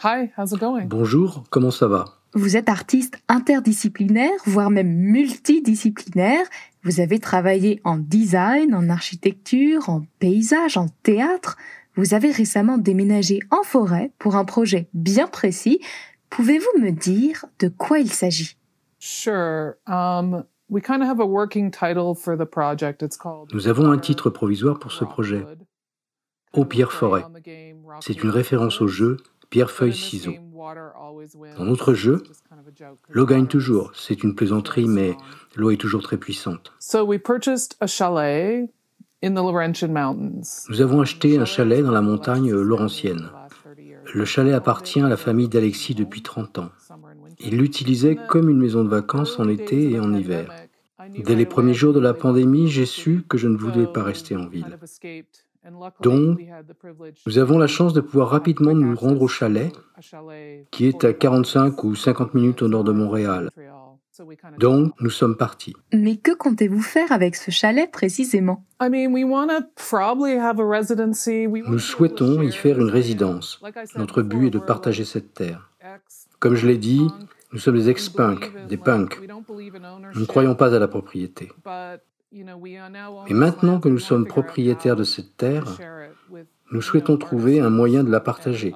Hi, 0.04 0.30
how's 0.38 0.52
it 0.52 0.60
going? 0.60 0.86
Bonjour, 0.86 1.44
comment 1.50 1.72
ça 1.72 1.88
va? 1.88 2.21
Vous 2.34 2.56
êtes 2.56 2.70
artiste 2.70 3.22
interdisciplinaire, 3.28 4.32
voire 4.46 4.70
même 4.70 4.94
multidisciplinaire. 4.94 6.46
Vous 6.84 7.02
avez 7.02 7.20
travaillé 7.20 7.82
en 7.84 7.98
design, 7.98 8.74
en 8.74 8.90
architecture, 8.90 9.90
en 9.90 10.04
paysage, 10.20 10.78
en 10.78 10.88
théâtre. 11.04 11.58
Vous 11.96 12.14
avez 12.14 12.32
récemment 12.32 12.78
déménagé 12.78 13.40
en 13.52 13.64
forêt 13.64 14.14
pour 14.18 14.38
un 14.38 14.46
projet 14.46 14.88
bien 14.94 15.28
précis. 15.28 15.82
Pouvez-vous 16.30 16.82
me 16.82 16.92
dire 16.92 17.46
de 17.60 17.68
quoi 17.68 18.00
il 18.00 18.10
s'agit? 18.10 18.56
Sure. 18.98 19.74
Um, 19.86 20.46
we 20.70 20.82
kind 20.82 21.02
of 21.02 21.10
have 21.10 21.20
a 21.20 21.26
working 21.26 21.70
title 21.70 22.16
for 22.16 22.38
the 22.38 22.50
project. 22.50 23.04
It's 23.04 23.18
called 23.18 23.54
Nous 23.54 23.68
avons 23.68 23.92
un 23.92 23.98
titre 23.98 24.30
provisoire 24.30 24.80
pour 24.80 24.94
ce 24.94 25.04
projet. 25.04 25.46
Au 26.54 26.64
Pierre 26.64 26.94
Forêt. 26.94 27.26
C'est 28.00 28.24
une 28.24 28.30
référence 28.30 28.80
au 28.80 28.88
jeu 28.88 29.18
Pierre-Feuille-Ciseaux. 29.50 30.36
Dans 31.58 31.66
notre 31.66 31.94
jeu, 31.94 32.24
l'eau 33.10 33.26
gagne 33.26 33.48
toujours. 33.48 33.92
C'est 33.96 34.24
une 34.24 34.36
plaisanterie, 34.36 34.88
mais 34.88 35.16
l'eau 35.56 35.72
est 35.72 35.78
toujours 35.78 36.04
très 36.04 36.18
puissante. 36.18 36.74
Nous 40.70 40.82
avons 40.82 41.02
acheté 41.02 41.38
un 41.38 41.46
chalet 41.46 41.84
dans 41.84 41.92
la 41.92 42.02
montagne 42.02 42.52
laurentienne. 42.52 43.30
Le 44.14 44.26
chalet 44.26 44.54
appartient 44.54 45.02
à 45.02 45.10
la 45.10 45.18
famille 45.18 45.48
d'Alexis 45.48 45.96
depuis 45.96 46.22
30 46.22 46.58
ans. 46.60 46.70
Il 47.40 47.58
l'utilisait 47.58 48.18
comme 48.28 48.50
une 48.50 48.60
maison 48.60 48.84
de 48.84 48.90
vacances 48.90 49.40
en 49.40 49.48
été 49.48 49.92
et 49.92 50.00
en 50.00 50.14
hiver. 50.14 50.52
Dès 51.10 51.36
les 51.36 51.46
premiers 51.46 51.74
jours 51.74 51.94
de 51.94 52.00
la 52.00 52.14
pandémie, 52.14 52.68
j'ai 52.68 52.86
su 52.86 53.24
que 53.28 53.38
je 53.38 53.48
ne 53.48 53.58
voulais 53.58 53.88
pas 53.88 54.04
rester 54.04 54.36
en 54.36 54.48
ville. 54.48 54.78
Donc, 56.02 56.40
nous 57.28 57.38
avons 57.38 57.58
la 57.58 57.68
chance 57.68 57.94
de 57.94 58.02
pouvoir 58.02 58.30
rapidement 58.30 58.74
nous 58.74 58.96
rendre 58.96 59.22
au 59.22 59.28
chalet, 59.28 59.72
qui 60.72 60.88
est 60.88 61.04
à 61.04 61.14
45 61.14 61.84
ou 61.84 61.96
50 61.96 62.34
minutes 62.34 62.62
au 62.62 62.68
nord 62.68 62.84
de 62.84 62.92
Montréal. 62.92 63.52
Donc, 64.60 64.94
nous 65.00 65.10
sommes 65.10 65.38
partis. 65.38 65.74
Mais 65.94 66.18
que 66.18 66.36
comptez-vous 66.36 66.82
faire 66.82 67.12
avec 67.12 67.36
ce 67.36 67.50
chalet 67.52 67.90
précisément? 67.92 68.66
Nous 71.68 71.80
souhaitons 71.80 72.42
y 72.42 72.52
faire 72.52 72.80
une 72.80 72.90
résidence. 72.90 73.62
Notre 73.96 74.22
but 74.22 74.48
est 74.48 74.52
de 74.52 74.60
partager 74.60 75.06
cette 75.06 75.34
terre. 75.34 75.72
Comme 76.40 76.56
je 76.56 76.68
l'ai 76.68 76.78
dit, 76.78 77.08
nous 77.54 77.60
sommes 77.60 77.76
des 77.76 77.90
ex-punks, 77.90 78.68
des 78.68 78.78
punks. 78.78 79.20
Nous 79.22 80.22
ne 80.22 80.26
croyons 80.26 80.56
pas 80.56 80.74
à 80.76 80.80
la 80.80 80.88
propriété. 80.88 81.50
Et 82.34 83.34
maintenant 83.34 83.80
que 83.80 83.90
nous 83.90 84.00
sommes 84.00 84.26
propriétaires 84.26 84.96
de 84.96 85.04
cette 85.04 85.36
terre, 85.36 85.78
nous 86.72 86.82
souhaitons 86.82 87.18
trouver 87.18 87.60
un 87.60 87.70
moyen 87.70 88.04
de 88.04 88.12
la 88.12 88.22
partager, 88.22 88.74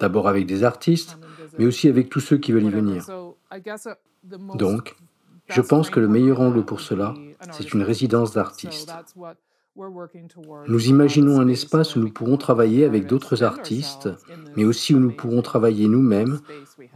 d'abord 0.00 0.28
avec 0.28 0.46
des 0.46 0.64
artistes, 0.64 1.18
mais 1.58 1.66
aussi 1.66 1.88
avec 1.88 2.08
tous 2.08 2.20
ceux 2.20 2.38
qui 2.38 2.50
veulent 2.52 2.64
y 2.64 2.70
venir. 2.70 3.04
Donc, 4.54 4.96
je 5.46 5.60
pense 5.60 5.90
que 5.90 6.00
le 6.00 6.08
meilleur 6.08 6.40
angle 6.40 6.64
pour 6.64 6.80
cela, 6.80 7.14
c'est 7.52 7.72
une 7.72 7.82
résidence 7.82 8.32
d'artistes. 8.32 8.92
Nous 10.66 10.88
imaginons 10.88 11.40
un 11.40 11.46
espace 11.46 11.94
où 11.94 12.00
nous 12.00 12.10
pourrons 12.10 12.36
travailler 12.36 12.84
avec 12.84 13.06
d'autres 13.06 13.44
artistes, 13.44 14.08
mais 14.56 14.64
aussi 14.64 14.92
où 14.92 14.98
nous 14.98 15.12
pourrons 15.12 15.42
travailler 15.42 15.86
nous-mêmes 15.86 16.40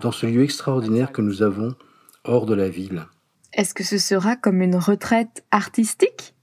dans 0.00 0.10
ce 0.10 0.26
lieu 0.26 0.42
extraordinaire 0.42 1.12
que 1.12 1.22
nous 1.22 1.42
avons 1.42 1.76
hors 2.24 2.46
de 2.46 2.54
la 2.54 2.68
ville. 2.68 3.06
Est-ce 3.54 3.74
que 3.74 3.84
ce 3.84 3.98
sera 3.98 4.36
comme 4.36 4.62
une 4.62 4.76
retraite 4.76 5.44
artistique? 5.50 6.34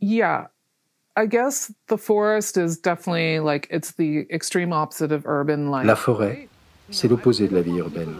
Yeah. 0.00 0.50
I 1.16 1.26
guess 1.26 1.72
the 1.88 1.96
forest 1.96 2.56
is 2.56 2.78
definitely 2.82 3.38
like 3.38 3.68
it's 3.70 3.92
the 3.94 4.26
extreme 4.30 4.72
opposite 4.72 5.12
of 5.12 5.26
urban 5.26 5.70
life. 5.70 5.86
La 5.86 5.96
forêt, 5.96 6.48
c'est 6.90 7.08
l'opposé 7.08 7.48
de 7.48 7.54
la 7.54 7.62
vie 7.62 7.78
urbaine. 7.78 8.14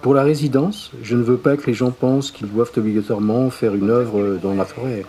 Pour 0.00 0.14
la 0.14 0.22
résidence, 0.22 0.92
je 1.02 1.16
ne 1.16 1.22
veux 1.22 1.36
pas 1.36 1.58
que 1.58 1.66
les 1.66 1.74
gens 1.74 1.90
pensent 1.90 2.30
qu'ils 2.30 2.50
doivent 2.50 2.72
obligatoirement 2.76 3.50
faire 3.50 3.74
une 3.74 3.90
œuvre 3.90 4.38
dans 4.42 4.54
la 4.54 4.64
forêt. 4.64 5.04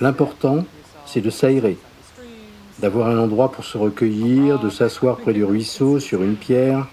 L'important, 0.00 0.64
c'est 1.06 1.22
de 1.22 1.30
s'aérer, 1.30 1.78
d'avoir 2.80 3.08
un 3.08 3.18
endroit 3.18 3.50
pour 3.50 3.64
se 3.64 3.78
recueillir, 3.78 4.58
de 4.58 4.68
s'asseoir 4.68 5.16
près 5.16 5.32
du 5.32 5.44
ruisseau 5.44 5.98
sur 6.00 6.22
une 6.22 6.36
pierre. 6.36 6.86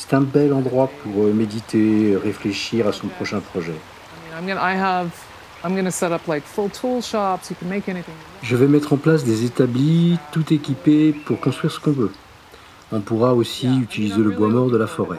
C'est 0.00 0.16
un 0.16 0.22
bel 0.22 0.54
endroit 0.54 0.90
pour 1.02 1.24
méditer, 1.26 2.16
réfléchir 2.16 2.88
à 2.88 2.92
son 2.92 3.08
prochain 3.08 3.40
projet. 3.40 3.74
Je 8.42 8.56
vais 8.56 8.66
mettre 8.66 8.92
en 8.94 8.96
place 8.96 9.24
des 9.24 9.44
établis 9.44 10.18
tout 10.32 10.54
équipés 10.54 11.12
pour 11.12 11.38
construire 11.38 11.70
ce 11.70 11.78
qu'on 11.78 11.92
veut. 11.92 12.10
On 12.90 13.00
pourra 13.00 13.34
aussi 13.34 13.68
utiliser 13.78 14.22
le 14.22 14.30
bois 14.30 14.48
mort 14.48 14.70
de 14.70 14.78
la 14.78 14.86
forêt. 14.86 15.18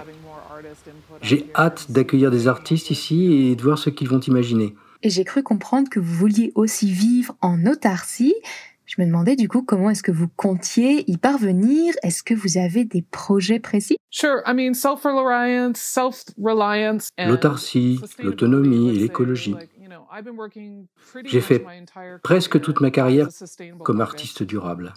J'ai 1.21 1.45
hâte 1.55 1.91
d'accueillir 1.91 2.31
des 2.31 2.47
artistes 2.47 2.89
ici 2.89 3.51
et 3.51 3.55
de 3.55 3.61
voir 3.61 3.77
ce 3.77 3.91
qu'ils 3.91 4.09
vont 4.09 4.19
imaginer. 4.19 4.75
Et 5.03 5.11
j'ai 5.11 5.23
cru 5.23 5.43
comprendre 5.43 5.89
que 5.89 5.99
vous 5.99 6.13
vouliez 6.13 6.51
aussi 6.55 6.91
vivre 6.91 7.35
en 7.41 7.67
autarcie. 7.67 8.33
Je 8.91 9.01
me 9.01 9.07
demandais 9.07 9.37
du 9.37 9.47
coup 9.47 9.63
comment 9.63 9.89
est-ce 9.89 10.03
que 10.03 10.11
vous 10.11 10.27
comptiez 10.27 11.09
y 11.09 11.15
parvenir? 11.15 11.93
Est-ce 12.03 12.23
que 12.23 12.33
vous 12.33 12.57
avez 12.57 12.83
des 12.83 13.01
projets 13.01 13.61
précis? 13.61 13.95
L'autarcie, 17.17 18.01
l'autonomie 18.21 18.89
et 18.89 18.99
l'écologie. 18.99 19.55
J'ai 21.23 21.39
fait 21.39 21.65
presque 22.21 22.59
toute 22.59 22.81
ma 22.81 22.91
carrière 22.91 23.29
comme 23.81 24.01
artiste 24.01 24.43
durable. 24.43 24.91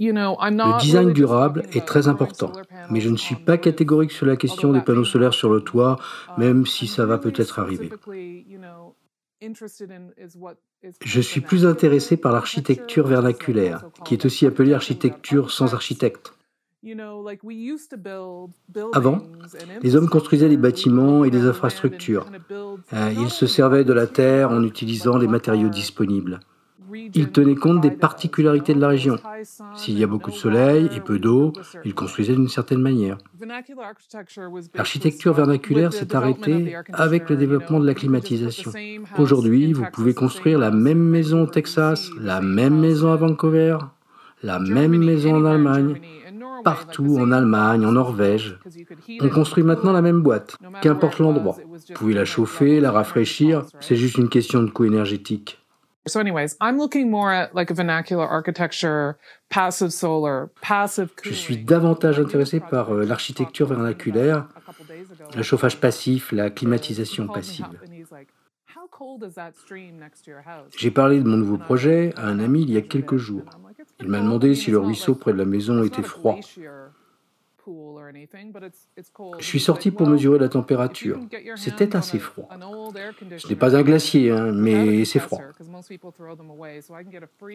Le 0.00 0.80
design 0.80 1.12
durable 1.12 1.62
est 1.72 1.86
très 1.86 2.08
important, 2.08 2.50
mais 2.90 3.00
je 3.00 3.10
ne 3.10 3.16
suis 3.16 3.36
pas 3.36 3.58
catégorique 3.58 4.10
sur 4.10 4.26
la 4.26 4.34
question 4.34 4.72
des 4.72 4.80
panneaux 4.80 5.04
solaires 5.04 5.34
sur 5.34 5.52
le 5.52 5.60
toit, 5.60 6.00
même 6.36 6.66
si 6.66 6.88
ça 6.88 7.06
va 7.06 7.18
peut-être 7.18 7.60
arriver. 7.60 7.92
Je 11.04 11.20
suis 11.20 11.40
plus 11.40 11.66
intéressé 11.66 12.16
par 12.16 12.32
l'architecture 12.32 13.06
vernaculaire, 13.06 13.84
qui 14.04 14.14
est 14.14 14.24
aussi 14.24 14.46
appelée 14.46 14.72
architecture 14.72 15.50
sans 15.50 15.74
architecte. 15.74 16.32
Avant, 18.92 19.18
les 19.82 19.96
hommes 19.96 20.08
construisaient 20.08 20.48
des 20.48 20.56
bâtiments 20.56 21.24
et 21.24 21.30
des 21.30 21.42
infrastructures. 21.42 22.30
Euh, 22.92 23.12
ils 23.18 23.30
se 23.30 23.46
servaient 23.46 23.84
de 23.84 23.92
la 23.92 24.06
terre 24.06 24.50
en 24.50 24.62
utilisant 24.62 25.18
les 25.18 25.26
matériaux 25.26 25.68
disponibles. 25.68 26.40
Ils 27.14 27.30
tenaient 27.30 27.54
compte 27.54 27.80
des 27.80 27.90
particularités 27.90 28.74
de 28.74 28.80
la 28.80 28.88
région. 28.88 29.16
S'il 29.74 29.98
y 29.98 30.04
a 30.04 30.06
beaucoup 30.06 30.30
de 30.30 30.36
soleil 30.36 30.88
et 30.94 31.00
peu 31.00 31.18
d'eau, 31.18 31.52
ils 31.84 31.94
construisaient 31.94 32.34
d'une 32.34 32.48
certaine 32.48 32.80
manière. 32.80 33.18
L'architecture 34.74 35.32
vernaculaire 35.32 35.92
s'est 35.92 36.14
arrêtée 36.14 36.76
avec 36.92 37.28
le 37.30 37.36
développement 37.36 37.80
de 37.80 37.86
la 37.86 37.94
climatisation. 37.94 38.72
Aujourd'hui, 39.18 39.72
vous 39.72 39.86
pouvez 39.92 40.14
construire 40.14 40.58
la 40.58 40.70
même 40.70 41.02
maison 41.02 41.42
au 41.42 41.46
Texas, 41.46 42.10
la 42.20 42.40
même 42.40 42.78
maison 42.78 43.12
à 43.12 43.16
Vancouver, 43.16 43.78
la 44.42 44.58
même 44.58 44.96
maison 44.96 45.36
en 45.36 45.44
Allemagne, 45.44 46.00
partout 46.64 47.18
en 47.18 47.32
Allemagne, 47.32 47.86
en 47.86 47.92
Norvège. 47.92 48.58
On 49.20 49.28
construit 49.28 49.64
maintenant 49.64 49.92
la 49.92 50.02
même 50.02 50.22
boîte, 50.22 50.56
qu'importe 50.82 51.18
l'endroit. 51.18 51.56
Vous 51.58 51.94
pouvez 51.94 52.14
la 52.14 52.24
chauffer, 52.24 52.80
la 52.80 52.90
rafraîchir, 52.90 53.64
c'est 53.80 53.96
juste 53.96 54.18
une 54.18 54.28
question 54.28 54.62
de 54.62 54.70
coût 54.70 54.84
énergétique. 54.84 55.58
So 56.08 56.20
anyways, 56.20 56.56
I'm 56.60 56.78
looking 56.78 57.10
more 57.10 57.32
at 57.32 57.54
like 57.54 57.70
a 57.70 57.74
vernacular 57.74 58.24
architecture, 58.24 59.18
passive 59.50 59.92
solar, 59.92 60.50
passive 60.60 61.10
Je 61.24 61.32
suis 61.32 61.56
davantage 61.56 62.20
intéressé 62.20 62.60
par 62.60 62.94
euh, 62.94 63.04
l'architecture 63.04 63.66
vernaculaire, 63.66 64.46
le 65.34 65.42
chauffage 65.42 65.80
passif, 65.80 66.30
la 66.30 66.50
climatisation 66.50 67.26
passive. 67.26 67.66
J'ai 70.76 70.90
parlé 70.92 71.20
de 71.20 71.28
mon 71.28 71.36
nouveau 71.36 71.58
projet 71.58 72.12
à 72.16 72.26
un 72.26 72.38
ami 72.38 72.62
il 72.62 72.70
y 72.70 72.76
a 72.76 72.82
quelques 72.82 73.16
jours. 73.16 73.44
Il 74.00 74.08
m'a 74.08 74.20
demandé 74.20 74.54
si 74.54 74.70
le 74.70 74.78
ruisseau 74.78 75.16
près 75.16 75.32
de 75.32 75.38
la 75.38 75.44
maison 75.44 75.82
était 75.82 76.02
froid. 76.02 76.38
Je 79.38 79.44
suis 79.44 79.60
sorti 79.60 79.90
pour 79.90 80.06
mesurer 80.06 80.38
la 80.38 80.48
température. 80.48 81.20
C'était 81.56 81.96
assez 81.96 82.18
froid. 82.18 82.48
Ce 83.36 83.48
n'est 83.48 83.56
pas 83.56 83.76
un 83.76 83.82
glacier, 83.82 84.30
hein, 84.30 84.52
mais 84.52 85.04
c'est 85.04 85.18
froid. 85.18 85.40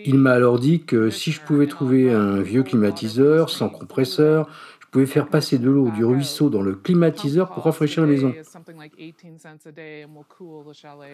Il 0.05 0.17
m'a 0.17 0.31
alors 0.31 0.59
dit 0.59 0.83
que 0.83 1.09
si 1.09 1.31
je 1.31 1.41
pouvais 1.41 1.67
trouver 1.67 2.11
un 2.11 2.41
vieux 2.41 2.63
climatiseur 2.63 3.49
sans 3.49 3.69
compresseur, 3.69 4.49
je 4.81 4.87
pouvais 4.87 5.05
faire 5.05 5.29
passer 5.29 5.57
de 5.57 5.69
l'eau 5.69 5.89
du 5.91 6.03
ruisseau 6.03 6.49
dans 6.49 6.61
le 6.61 6.75
climatiseur 6.75 7.49
pour 7.53 7.63
rafraîchir 7.63 8.03
la 8.03 8.09
maison. 8.09 8.33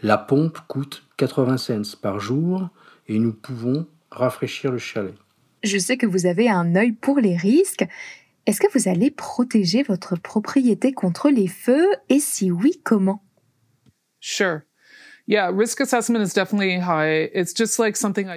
La 0.02 0.18
pompe 0.18 0.60
coûte 0.68 1.04
80 1.18 1.58
cents 1.58 1.98
par 2.02 2.20
jour 2.20 2.70
et 3.08 3.20
nous 3.20 3.34
pouvons 3.34 3.86
rafraîchir 4.10 4.72
le 4.72 4.80
chalet. 4.80 5.14
Je 5.64 5.78
sais 5.78 5.98
que 5.98 6.06
vous 6.06 6.26
avez 6.26 6.50
un 6.50 6.76
œil 6.76 6.92
pour 6.92 7.20
les 7.20 7.36
risques. 7.36 7.86
Est-ce 8.48 8.62
que 8.62 8.72
vous 8.74 8.88
allez 8.88 9.12
protéger 9.12 9.84
votre 9.84 10.16
propriété 10.16 10.94
contre 10.94 11.30
les 11.30 11.48
feux? 11.48 11.86
Et 12.08 12.20
si 12.20 12.50
oui, 12.50 12.80
comment? 12.82 13.22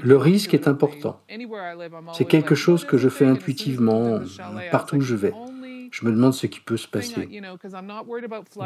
Le 0.03 0.17
risque 0.17 0.53
est 0.55 0.67
important. 0.67 1.21
C'est 2.13 2.25
quelque 2.25 2.57
chose 2.57 2.85
que 2.85 2.99
je 2.99 3.09
fais 3.09 3.25
intuitivement 3.25 4.19
partout 4.73 4.97
où 4.97 5.01
je 5.01 5.15
vais. 5.15 5.33
Je 5.93 6.05
me 6.05 6.11
demande 6.11 6.35
ce 6.35 6.49
qui 6.49 6.59
peut 6.59 6.77
se 6.77 6.89
passer. 6.89 7.29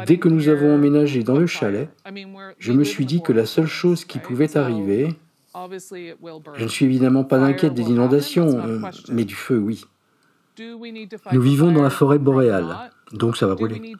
Dès 0.07 0.17
que 0.17 0.29
nous 0.29 0.49
avons 0.49 0.73
emménagé 0.73 1.21
dans 1.21 1.37
le 1.37 1.45
chalet, 1.45 1.89
je 2.57 2.71
me 2.71 2.83
suis 2.83 3.05
dit 3.05 3.21
que 3.21 3.33
la 3.33 3.45
seule 3.45 3.67
chose 3.67 4.03
qui 4.03 4.17
pouvait 4.17 4.57
arriver, 4.57 5.13
je 6.55 6.63
ne 6.63 6.67
suis 6.67 6.85
évidemment 6.85 7.23
pas 7.23 7.37
inquiète 7.37 7.75
des 7.75 7.83
inondations, 7.83 8.59
euh, 8.59 8.81
mais 9.09 9.23
du 9.23 9.35
feu, 9.35 9.57
oui. 9.57 9.85
Nous 11.31 11.41
vivons 11.41 11.71
dans 11.71 11.81
la 11.81 11.89
forêt 11.89 12.19
boréale, 12.19 12.91
donc 13.11 13.37
ça 13.37 13.47
va 13.47 13.55
brûler. 13.55 13.95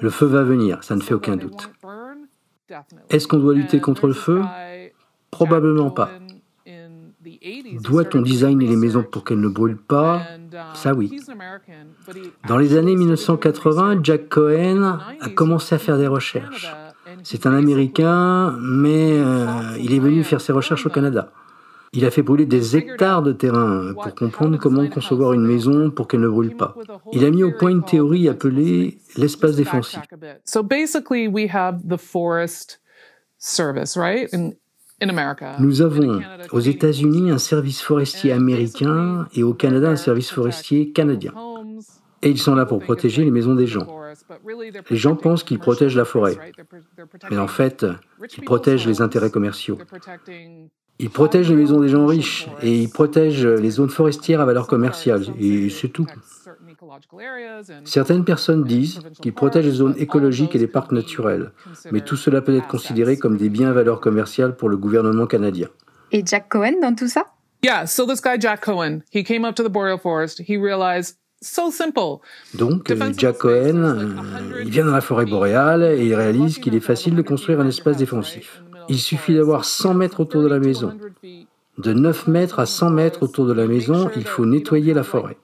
Le 0.00 0.10
feu 0.10 0.26
va 0.26 0.42
venir, 0.42 0.82
ça 0.84 0.96
ne 0.96 1.00
fait 1.00 1.14
aucun 1.14 1.36
doute. 1.36 1.70
Est-ce 3.10 3.26
qu'on 3.26 3.38
doit 3.38 3.54
lutter 3.54 3.80
contre 3.80 4.06
le 4.06 4.12
feu? 4.12 4.42
Probablement 5.30 5.90
pas. 5.90 6.10
Doit-on 7.82 8.22
designer 8.22 8.66
les 8.66 8.76
maisons 8.76 9.02
pour 9.02 9.24
qu'elles 9.24 9.40
ne 9.40 9.48
brûlent 9.48 9.76
pas? 9.76 10.22
Ça 10.74 10.94
oui. 10.94 11.20
Dans 12.46 12.58
les 12.58 12.76
années 12.76 12.96
1980, 12.96 14.00
Jack 14.02 14.28
Cohen 14.28 14.98
a 15.20 15.28
commencé 15.30 15.74
à 15.74 15.78
faire 15.78 15.98
des 15.98 16.06
recherches. 16.06 16.72
C'est 17.24 17.46
un 17.46 17.54
Américain, 17.54 18.56
mais 18.60 19.12
euh, 19.12 19.76
il 19.78 19.94
est 19.94 19.98
venu 19.98 20.22
faire 20.22 20.40
ses 20.40 20.52
recherches 20.52 20.86
au 20.86 20.90
Canada. 20.90 21.32
Il 21.92 22.04
a 22.04 22.10
fait 22.10 22.22
brûler 22.22 22.46
des 22.46 22.76
hectares 22.76 23.22
de 23.22 23.32
terrain 23.32 23.92
pour 23.94 24.14
comprendre 24.14 24.58
comment 24.58 24.86
concevoir 24.88 25.32
une 25.32 25.46
maison 25.46 25.90
pour 25.90 26.06
qu'elle 26.08 26.20
ne 26.20 26.28
brûle 26.28 26.56
pas. 26.56 26.76
Il 27.12 27.24
a 27.24 27.30
mis 27.30 27.42
au 27.42 27.52
point 27.52 27.70
une 27.70 27.84
théorie 27.84 28.28
appelée 28.28 28.98
l'espace 29.16 29.56
défensif. 29.56 30.00
Nous 35.60 35.82
avons 35.82 36.20
aux 36.50 36.60
États-Unis 36.60 37.30
un 37.30 37.38
service 37.38 37.80
forestier 37.80 38.32
américain 38.32 39.28
et 39.32 39.42
au 39.42 39.54
Canada 39.54 39.88
un 39.88 39.96
service 39.96 40.30
forestier 40.30 40.92
canadien. 40.92 41.32
Et 42.22 42.30
ils 42.30 42.38
sont 42.38 42.56
là 42.56 42.66
pour 42.66 42.80
protéger 42.80 43.24
les 43.24 43.30
maisons 43.30 43.54
des 43.54 43.68
gens. 43.68 43.86
Les 44.90 44.96
gens 44.96 45.14
pensent 45.14 45.44
qu'ils 45.44 45.60
protègent 45.60 45.96
la 45.96 46.04
forêt, 46.04 46.36
mais 47.30 47.38
en 47.38 47.46
fait, 47.46 47.86
ils 48.36 48.44
protègent 48.44 48.88
les 48.88 49.00
intérêts 49.00 49.30
commerciaux. 49.30 49.78
Ils 51.00 51.10
protègent 51.10 51.50
les 51.50 51.56
maisons 51.56 51.80
des 51.80 51.88
gens 51.88 52.06
riches 52.06 52.48
et 52.62 52.76
ils 52.82 52.90
protègent 52.90 53.46
les 53.46 53.70
zones 53.70 53.90
forestières 53.90 54.40
à 54.40 54.44
valeur 54.44 54.66
commerciale, 54.66 55.24
et 55.38 55.70
c'est 55.70 55.88
tout. 55.88 56.06
Certaines 57.84 58.24
personnes 58.24 58.64
disent 58.64 59.00
qu'ils 59.22 59.32
protègent 59.32 59.66
les 59.66 59.72
zones 59.72 59.94
écologiques 59.98 60.54
et 60.54 60.58
les 60.58 60.66
parcs 60.66 60.92
naturels, 60.92 61.52
mais 61.92 62.00
tout 62.00 62.16
cela 62.16 62.40
peut 62.40 62.56
être 62.56 62.66
considéré 62.66 63.16
comme 63.16 63.36
des 63.36 63.48
biens 63.48 63.70
à 63.70 63.72
valeur 63.72 64.00
commerciale 64.00 64.56
pour 64.56 64.68
le 64.68 64.76
gouvernement 64.76 65.26
canadien. 65.26 65.68
Et 66.10 66.22
Jack 66.24 66.48
Cohen 66.48 66.80
dans 66.82 66.94
tout 66.94 67.08
ça? 67.08 67.26
Yeah, 67.62 67.86
so 67.86 68.06
this 68.06 68.20
guy 68.20 68.40
Jack 68.40 68.62
Cohen, 68.62 69.02
he 69.12 69.24
came 69.24 69.44
up 69.44 69.54
to 69.56 69.62
the 69.62 69.70
boreal 69.70 69.98
forest, 69.98 70.40
he 70.40 70.56
realized 70.56 71.16
So 71.40 71.70
simple. 71.70 72.18
Donc, 72.54 72.92
Jack 73.16 73.38
Cohen, 73.38 73.84
euh, 73.84 74.62
il 74.64 74.70
vient 74.70 74.84
dans 74.84 74.92
la 74.92 75.00
forêt 75.00 75.24
boréale 75.24 75.84
et 75.84 76.04
il 76.04 76.14
réalise 76.14 76.58
qu'il 76.58 76.74
est 76.74 76.80
facile 76.80 77.14
de 77.14 77.22
construire 77.22 77.60
un 77.60 77.68
espace 77.68 77.96
défensif. 77.96 78.64
Il 78.88 78.98
suffit 78.98 79.34
d'avoir 79.34 79.64
100 79.64 79.94
mètres 79.94 80.20
autour 80.20 80.42
de 80.42 80.48
la 80.48 80.58
maison. 80.58 80.96
De 81.78 81.92
9 81.92 82.26
mètres 82.26 82.58
à 82.58 82.66
100 82.66 82.90
mètres 82.90 83.22
autour 83.22 83.46
de 83.46 83.52
la 83.52 83.66
maison, 83.66 84.10
il 84.16 84.24
faut 84.24 84.46
nettoyer 84.46 84.94
la 84.94 85.04
forêt. 85.04 85.36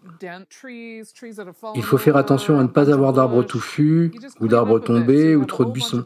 Il 1.74 1.82
faut 1.82 1.98
faire 1.98 2.16
attention 2.16 2.58
à 2.58 2.62
ne 2.62 2.68
pas 2.68 2.90
avoir 2.90 3.12
d'arbres 3.12 3.42
touffus 3.42 4.12
ou 4.40 4.48
d'arbres 4.48 4.78
tombés 4.78 5.36
ou 5.36 5.44
trop 5.44 5.64
de 5.64 5.70
buissons. 5.70 6.02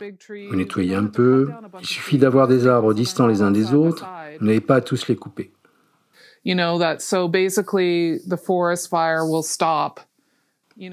Vous 0.50 0.56
nettoyez 0.56 0.94
un 0.94 1.06
peu. 1.06 1.48
Il 1.80 1.86
suffit 1.86 2.18
d'avoir 2.18 2.48
des 2.48 2.66
arbres 2.66 2.94
distants 2.94 3.26
les 3.26 3.42
uns 3.42 3.50
des 3.50 3.74
autres. 3.74 4.06
Vous 4.40 4.46
n'avez 4.46 4.60
pas 4.60 4.76
à 4.76 4.80
tous 4.80 5.08
les 5.08 5.16
couper. 5.16 5.52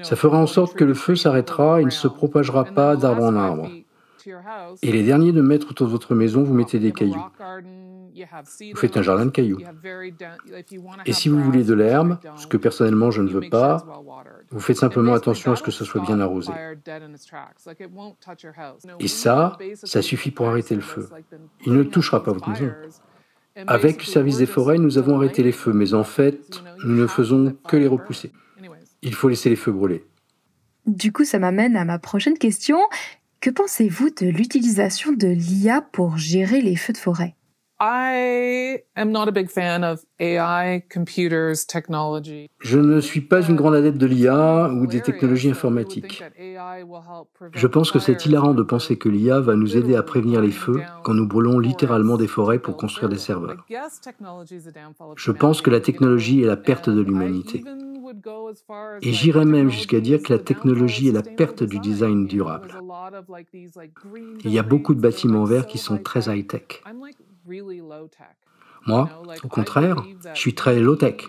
Ça 0.02 0.16
fera 0.16 0.38
en 0.38 0.46
sorte 0.46 0.74
que 0.74 0.84
le 0.84 0.94
feu 0.94 1.14
s'arrêtera 1.14 1.80
et 1.80 1.84
ne 1.84 1.90
se 1.90 2.08
propagera 2.08 2.64
pas 2.64 2.96
d'arbre 2.96 3.22
en 3.24 3.36
arbre. 3.36 3.70
Et 4.82 4.92
les 4.92 5.02
derniers 5.02 5.32
de 5.32 5.40
mettre 5.40 5.70
autour 5.70 5.86
de 5.86 5.92
votre 5.92 6.14
maison, 6.14 6.42
vous 6.42 6.54
mettez 6.54 6.78
des 6.78 6.92
cailloux. 6.92 7.24
Vous 8.14 8.76
faites 8.76 8.96
un 8.96 9.02
jardin 9.02 9.26
de 9.26 9.30
cailloux. 9.30 9.58
Et 11.04 11.12
si 11.12 11.28
vous 11.28 11.42
voulez 11.42 11.64
de 11.64 11.74
l'herbe, 11.74 12.18
ce 12.36 12.46
que 12.46 12.56
personnellement 12.56 13.10
je 13.10 13.22
ne 13.22 13.28
veux 13.28 13.48
pas, 13.50 13.84
vous 14.50 14.60
faites 14.60 14.76
simplement 14.76 15.14
attention 15.14 15.52
à 15.52 15.56
ce 15.56 15.62
que 15.62 15.70
ce 15.70 15.84
soit 15.84 16.00
bien 16.02 16.20
arrosé. 16.20 16.52
Et 19.00 19.08
ça, 19.08 19.58
ça 19.74 20.02
suffit 20.02 20.30
pour 20.30 20.48
arrêter 20.48 20.74
le 20.74 20.80
feu. 20.80 21.08
Il 21.64 21.74
ne 21.74 21.82
touchera 21.82 22.22
pas 22.22 22.32
votre 22.32 22.48
maison. 22.48 22.70
Avec 23.66 23.98
le 23.98 24.04
service 24.04 24.36
des 24.36 24.46
forêts, 24.46 24.78
nous 24.78 24.98
avons 24.98 25.16
arrêté 25.16 25.42
les 25.42 25.52
feux, 25.52 25.72
mais 25.72 25.94
en 25.94 26.04
fait, 26.04 26.62
nous 26.84 26.94
ne 26.94 27.06
faisons 27.06 27.56
que 27.66 27.76
les 27.76 27.86
repousser. 27.86 28.32
Il 29.02 29.14
faut 29.14 29.28
laisser 29.28 29.48
les 29.48 29.56
feux 29.56 29.72
brûler. 29.72 30.04
Du 30.86 31.12
coup, 31.12 31.24
ça 31.24 31.38
m'amène 31.38 31.76
à 31.76 31.84
ma 31.84 31.98
prochaine 31.98 32.38
question. 32.38 32.78
Que 33.40 33.50
pensez-vous 33.50 34.10
de 34.10 34.26
l'utilisation 34.26 35.12
de 35.12 35.28
l'IA 35.28 35.80
pour 35.80 36.16
gérer 36.16 36.60
les 36.62 36.76
feux 36.76 36.92
de 36.92 36.98
forêt? 36.98 37.36
I 37.78 38.78
am 38.94 39.10
not 39.10 39.28
a 39.28 39.32
big 39.32 39.50
fan 39.50 39.84
of 39.84 40.00
AI, 40.18 40.82
computers, 40.90 41.66
technology. 41.66 42.48
Je 42.60 42.78
ne 42.78 43.00
suis 43.00 43.20
pas 43.20 43.42
une 43.42 43.54
grande 43.54 43.74
adepte 43.74 43.98
de 43.98 44.06
l'IA 44.06 44.70
ou 44.72 44.86
des 44.86 45.02
technologies 45.02 45.50
informatiques. 45.50 46.24
Je 47.52 47.66
pense 47.66 47.90
que 47.90 47.98
c'est 47.98 48.24
hilarant 48.24 48.54
de 48.54 48.62
penser 48.62 48.96
que 48.96 49.10
l'IA 49.10 49.40
va 49.40 49.56
nous 49.56 49.76
aider 49.76 49.94
à 49.94 50.02
prévenir 50.02 50.40
les 50.40 50.52
feux 50.52 50.80
quand 51.04 51.12
nous 51.12 51.28
brûlons 51.28 51.58
littéralement 51.58 52.16
des 52.16 52.28
forêts 52.28 52.58
pour 52.58 52.78
construire 52.78 53.10
des 53.10 53.18
serveurs. 53.18 53.66
Je 55.16 55.32
pense 55.32 55.60
que 55.60 55.68
la 55.68 55.80
technologie 55.80 56.42
est 56.42 56.46
la 56.46 56.56
perte 56.56 56.88
de 56.88 57.02
l'humanité. 57.02 57.62
Et 59.02 59.12
j'irais 59.12 59.44
même 59.44 59.70
jusqu'à 59.70 60.00
dire 60.00 60.22
que 60.22 60.32
la 60.32 60.38
technologie 60.38 61.08
est 61.08 61.12
la 61.12 61.22
perte 61.22 61.62
du 61.62 61.78
design 61.78 62.26
durable. 62.26 62.70
Il 64.44 64.50
y 64.50 64.58
a 64.58 64.62
beaucoup 64.62 64.94
de 64.94 65.00
bâtiments 65.00 65.44
verts 65.44 65.66
qui 65.66 65.78
sont 65.78 65.98
très 65.98 66.28
high-tech. 66.28 66.82
Moi, 68.86 69.08
au 69.42 69.48
contraire, 69.48 70.02
je 70.34 70.38
suis 70.38 70.54
très 70.54 70.78
low-tech. 70.80 71.28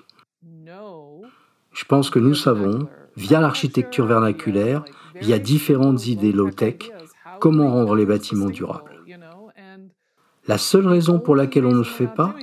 Je 1.74 1.86
pense 1.86 2.10
que 2.10 2.20
nous 2.20 2.36
savons, 2.36 2.88
via 3.16 3.40
l'architecture 3.40 4.06
vernaculaire, 4.06 4.84
via 5.22 5.40
différentes 5.40 6.08
idées 6.08 6.32
low-tech, 6.32 6.92
comment 7.40 7.72
rendre 7.72 7.96
les 7.96 8.06
bâtiments 8.06 8.50
durables? 8.50 9.04
La 10.48 10.58
seule 10.58 10.88
raison 10.88 11.20
pour 11.20 11.36
laquelle 11.36 11.66
on 11.66 11.72
ne 11.72 11.80
le 11.80 11.84
fait 11.84 12.08
pas, 12.08 12.34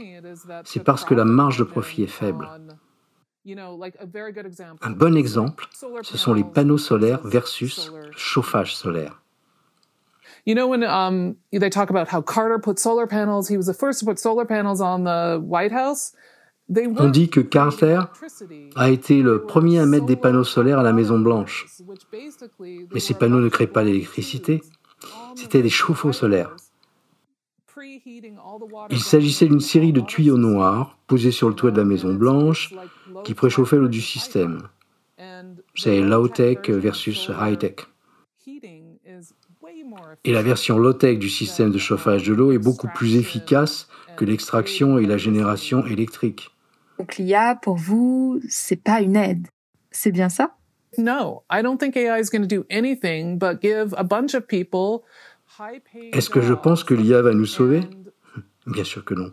c'est 0.64 0.84
parce 0.84 1.04
que 1.04 1.14
la 1.14 1.24
marge 1.24 1.58
de 1.58 1.64
profit 1.64 2.02
est 2.02 2.06
faible. 2.06 2.48
Un 3.46 4.90
bon 4.90 5.16
exemple, 5.16 5.66
ce 6.02 6.16
sont 6.16 6.32
les 6.32 6.44
panneaux 6.44 6.78
solaires 6.78 7.20
versus 7.24 7.90
chauffage 8.16 8.74
solaire. 8.74 9.20
You 10.46 10.54
know, 10.54 10.68
when 10.68 10.84
um, 10.84 11.36
they 11.52 11.70
talk 11.70 11.88
about 11.88 12.08
how 12.08 12.20
Carter 12.20 12.58
put 12.58 12.78
solar 12.78 13.06
panels, 13.06 13.48
he 13.48 13.56
was 13.56 13.64
the 13.64 13.74
first 13.74 14.00
to 14.00 14.06
put 14.06 14.18
solar 14.18 14.44
panels 14.44 14.80
on 14.80 15.04
the 15.04 15.40
White 15.40 15.72
House. 15.72 16.12
On 16.68 17.10
dit 17.10 17.28
que 17.28 17.40
Carter 17.40 18.00
a 18.74 18.88
été 18.88 19.20
le 19.20 19.42
premier 19.42 19.80
à 19.80 19.86
mettre 19.86 20.06
des 20.06 20.16
panneaux 20.16 20.44
solaires 20.44 20.78
à 20.78 20.82
la 20.82 20.94
Maison 20.94 21.18
Blanche. 21.18 21.66
Mais 22.92 23.00
ces 23.00 23.14
panneaux 23.14 23.40
ne 23.40 23.50
créent 23.50 23.66
pas 23.66 23.82
l'électricité. 23.82 24.62
C'était 25.36 25.60
des 25.60 25.68
chauffe-eau 25.68 26.12
solaires. 26.12 26.56
Il 28.90 29.00
s'agissait 29.00 29.46
d'une 29.46 29.60
série 29.60 29.92
de 29.92 30.00
tuyaux 30.00 30.38
noirs 30.38 30.98
posés 31.06 31.32
sur 31.32 31.48
le 31.48 31.54
toit 31.54 31.70
de 31.70 31.78
la 31.78 31.84
Maison 31.84 32.14
Blanche 32.14 32.74
qui 33.24 33.34
préchauffaient 33.34 33.76
l'eau 33.76 33.88
du 33.88 34.00
système. 34.00 34.62
C'est 35.74 36.00
low-tech 36.00 36.68
versus 36.68 37.30
high-tech. 37.40 37.86
Et 40.24 40.32
la 40.32 40.42
version 40.42 40.78
low-tech 40.78 41.18
du 41.18 41.28
système 41.28 41.70
de 41.70 41.78
chauffage 41.78 42.24
de 42.24 42.34
l'eau 42.34 42.52
est 42.52 42.58
beaucoup 42.58 42.88
plus 42.94 43.16
efficace 43.16 43.88
que 44.16 44.24
l'extraction 44.24 44.98
et 44.98 45.06
la 45.06 45.18
génération 45.18 45.84
électrique. 45.86 46.50
Donc 46.98 47.16
l'IA, 47.16 47.56
pour 47.56 47.76
vous, 47.76 48.40
c'est 48.48 48.82
pas 48.82 49.00
une 49.00 49.16
aide. 49.16 49.48
C'est 49.90 50.12
bien 50.12 50.28
ça? 50.28 50.56
Est-ce 56.12 56.30
que 56.30 56.40
je 56.40 56.54
pense 56.54 56.84
que 56.84 56.94
l'IA 56.94 57.22
va 57.22 57.34
nous 57.34 57.46
sauver? 57.46 57.82
Bien 58.66 58.84
sûr 58.84 59.04
que 59.04 59.14
non. 59.14 59.32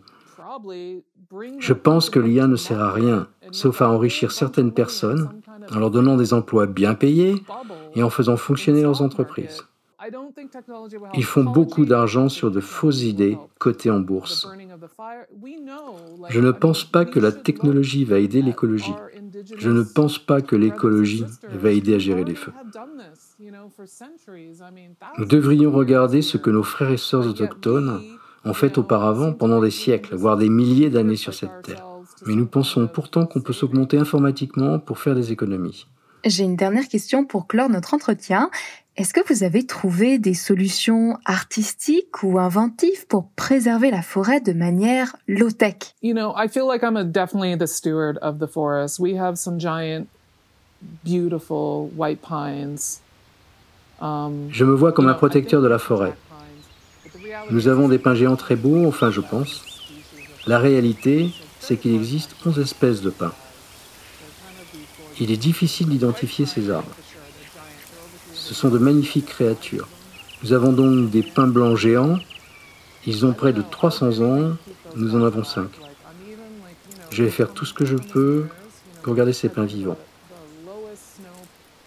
Je 1.58 1.72
pense 1.72 2.10
que 2.10 2.18
l'IA 2.18 2.46
ne 2.46 2.56
sert 2.56 2.80
à 2.80 2.92
rien, 2.92 3.28
sauf 3.52 3.80
à 3.80 3.88
enrichir 3.88 4.32
certaines 4.32 4.72
personnes 4.72 5.30
en 5.74 5.78
leur 5.78 5.90
donnant 5.90 6.16
des 6.16 6.34
emplois 6.34 6.66
bien 6.66 6.94
payés 6.94 7.42
et 7.94 8.02
en 8.02 8.10
faisant 8.10 8.36
fonctionner 8.36 8.82
leurs 8.82 9.02
entreprises. 9.02 9.64
Ils 11.14 11.24
font 11.24 11.44
beaucoup 11.44 11.84
d'argent 11.84 12.28
sur 12.28 12.50
de 12.50 12.60
fausses 12.60 13.02
idées 13.02 13.38
cotées 13.58 13.90
en 13.90 14.00
bourse. 14.00 14.48
Je 16.28 16.40
ne 16.40 16.50
pense 16.50 16.84
pas 16.84 17.04
que 17.04 17.20
la 17.20 17.30
technologie 17.30 18.04
va 18.04 18.18
aider 18.18 18.42
l'écologie. 18.42 18.94
Je 19.56 19.70
ne 19.70 19.82
pense 19.82 20.18
pas 20.18 20.40
que 20.40 20.56
l'écologie 20.56 21.24
va 21.48 21.70
aider 21.70 21.94
à 21.94 21.98
gérer 21.98 22.24
les 22.24 22.34
feux. 22.34 22.52
Nous 25.18 25.24
devrions 25.24 25.70
regarder 25.70 26.22
ce 26.22 26.36
que 26.36 26.50
nos 26.50 26.62
frères 26.62 26.90
et 26.90 26.96
sœurs 26.96 27.26
autochtones 27.26 28.00
ont 28.44 28.54
fait 28.54 28.78
auparavant 28.78 29.32
pendant 29.32 29.60
des 29.60 29.70
siècles, 29.70 30.16
voire 30.16 30.36
des 30.36 30.48
milliers 30.48 30.90
d'années 30.90 31.16
sur 31.16 31.34
cette 31.34 31.62
terre. 31.62 31.86
Mais 32.26 32.34
nous 32.34 32.46
pensons 32.46 32.86
pourtant 32.88 33.26
qu'on 33.26 33.40
peut 33.40 33.52
s'augmenter 33.52 33.98
informatiquement 33.98 34.78
pour 34.78 34.98
faire 34.98 35.14
des 35.14 35.32
économies. 35.32 35.86
J'ai 36.24 36.44
une 36.44 36.56
dernière 36.56 36.88
question 36.88 37.24
pour 37.24 37.48
clore 37.48 37.68
notre 37.68 37.94
entretien. 37.94 38.50
Est-ce 38.96 39.12
que 39.12 39.20
vous 39.26 39.42
avez 39.42 39.66
trouvé 39.66 40.18
des 40.18 40.34
solutions 40.34 41.18
artistiques 41.24 42.22
ou 42.22 42.38
inventives 42.38 43.06
pour 43.08 43.26
préserver 43.30 43.90
la 43.90 44.02
forêt 44.02 44.40
de 44.40 44.52
manière 44.52 45.16
low-tech? 45.26 45.94
You 46.02 46.12
know, 46.12 46.32
I 46.36 46.46
feel 46.48 46.66
like 46.68 46.82
I'm 46.82 46.96
a, 46.96 47.02
definitely 47.02 47.56
the 47.56 47.66
steward 47.66 48.18
of 48.22 48.38
the 48.38 48.46
forest. 48.46 49.00
We 49.00 49.18
have 49.18 49.36
some 49.36 49.58
giant, 49.58 50.06
beautiful 51.04 51.90
white 51.96 52.20
pines. 52.20 53.00
Um, 54.00 54.48
je 54.50 54.64
me 54.64 54.74
vois 54.74 54.92
comme 54.92 55.08
un 55.08 55.14
protecteur 55.14 55.62
de 55.62 55.68
la 55.68 55.78
forêt. 55.78 56.12
Nous 57.50 57.68
avons 57.68 57.88
des 57.88 57.98
pins 57.98 58.14
géants 58.14 58.36
très 58.36 58.56
beaux, 58.56 58.86
enfin 58.86 59.10
je 59.10 59.20
pense. 59.20 59.64
La 60.46 60.58
réalité, 60.58 61.30
c'est 61.60 61.76
qu'il 61.76 61.94
existe 61.94 62.36
11 62.44 62.58
espèces 62.58 63.00
de 63.00 63.10
pins. 63.10 63.32
Il 65.20 65.30
est 65.30 65.36
difficile 65.36 65.88
d'identifier 65.88 66.46
ces 66.46 66.70
arbres. 66.70 66.94
Ce 68.34 68.54
sont 68.54 68.68
de 68.68 68.78
magnifiques 68.78 69.26
créatures. 69.26 69.88
Nous 70.42 70.52
avons 70.52 70.72
donc 70.72 71.10
des 71.10 71.22
pins 71.22 71.46
blancs 71.46 71.76
géants. 71.76 72.18
Ils 73.06 73.24
ont 73.24 73.32
près 73.32 73.52
de 73.52 73.62
300 73.62 74.20
ans. 74.20 74.56
Nous 74.96 75.14
en 75.14 75.22
avons 75.22 75.44
5. 75.44 75.68
Je 77.10 77.24
vais 77.24 77.30
faire 77.30 77.52
tout 77.52 77.64
ce 77.64 77.74
que 77.74 77.84
je 77.84 77.96
peux 77.96 78.46
pour 79.02 79.14
garder 79.14 79.32
ces 79.32 79.48
pins 79.48 79.64
vivants. 79.64 79.98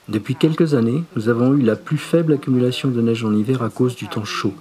Depuis 0.07 0.35
quelques 0.35 0.75
années, 0.75 1.03
nous 1.15 1.29
avons 1.29 1.55
eu 1.55 1.61
la 1.61 1.75
plus 1.75 1.97
faible 1.97 2.33
accumulation 2.33 2.89
de 2.89 3.01
neige 3.01 3.23
en 3.25 3.33
hiver 3.35 3.63
à 3.63 3.69
cause 3.69 3.95
du 3.95 4.07
temps 4.07 4.23
chaud. 4.23 4.53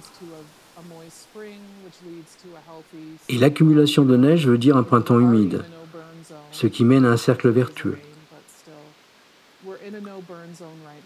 Et 3.29 3.37
l'accumulation 3.37 4.03
de 4.03 4.17
neige 4.17 4.47
veut 4.47 4.57
dire 4.57 4.75
un 4.75 4.83
printemps 4.83 5.19
humide, 5.19 5.63
ce 6.51 6.67
qui 6.67 6.83
mène 6.83 7.05
à 7.05 7.11
un 7.11 7.17
cercle 7.17 7.49
vertueux. 7.49 7.97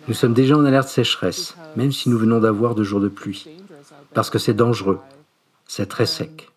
Nous 0.07 0.13
sommes 0.13 0.33
déjà 0.33 0.57
en 0.57 0.65
alerte 0.65 0.87
sécheresse, 0.87 1.55
même 1.75 1.91
si 1.91 2.09
nous 2.09 2.17
venons 2.17 2.39
d'avoir 2.39 2.75
deux 2.75 2.83
jours 2.83 2.99
de 2.99 3.09
pluie, 3.09 3.47
parce 4.13 4.29
que 4.29 4.39
c'est 4.39 4.53
dangereux, 4.53 4.99
c'est 5.67 5.87
très 5.87 6.05
sec. 6.05 6.49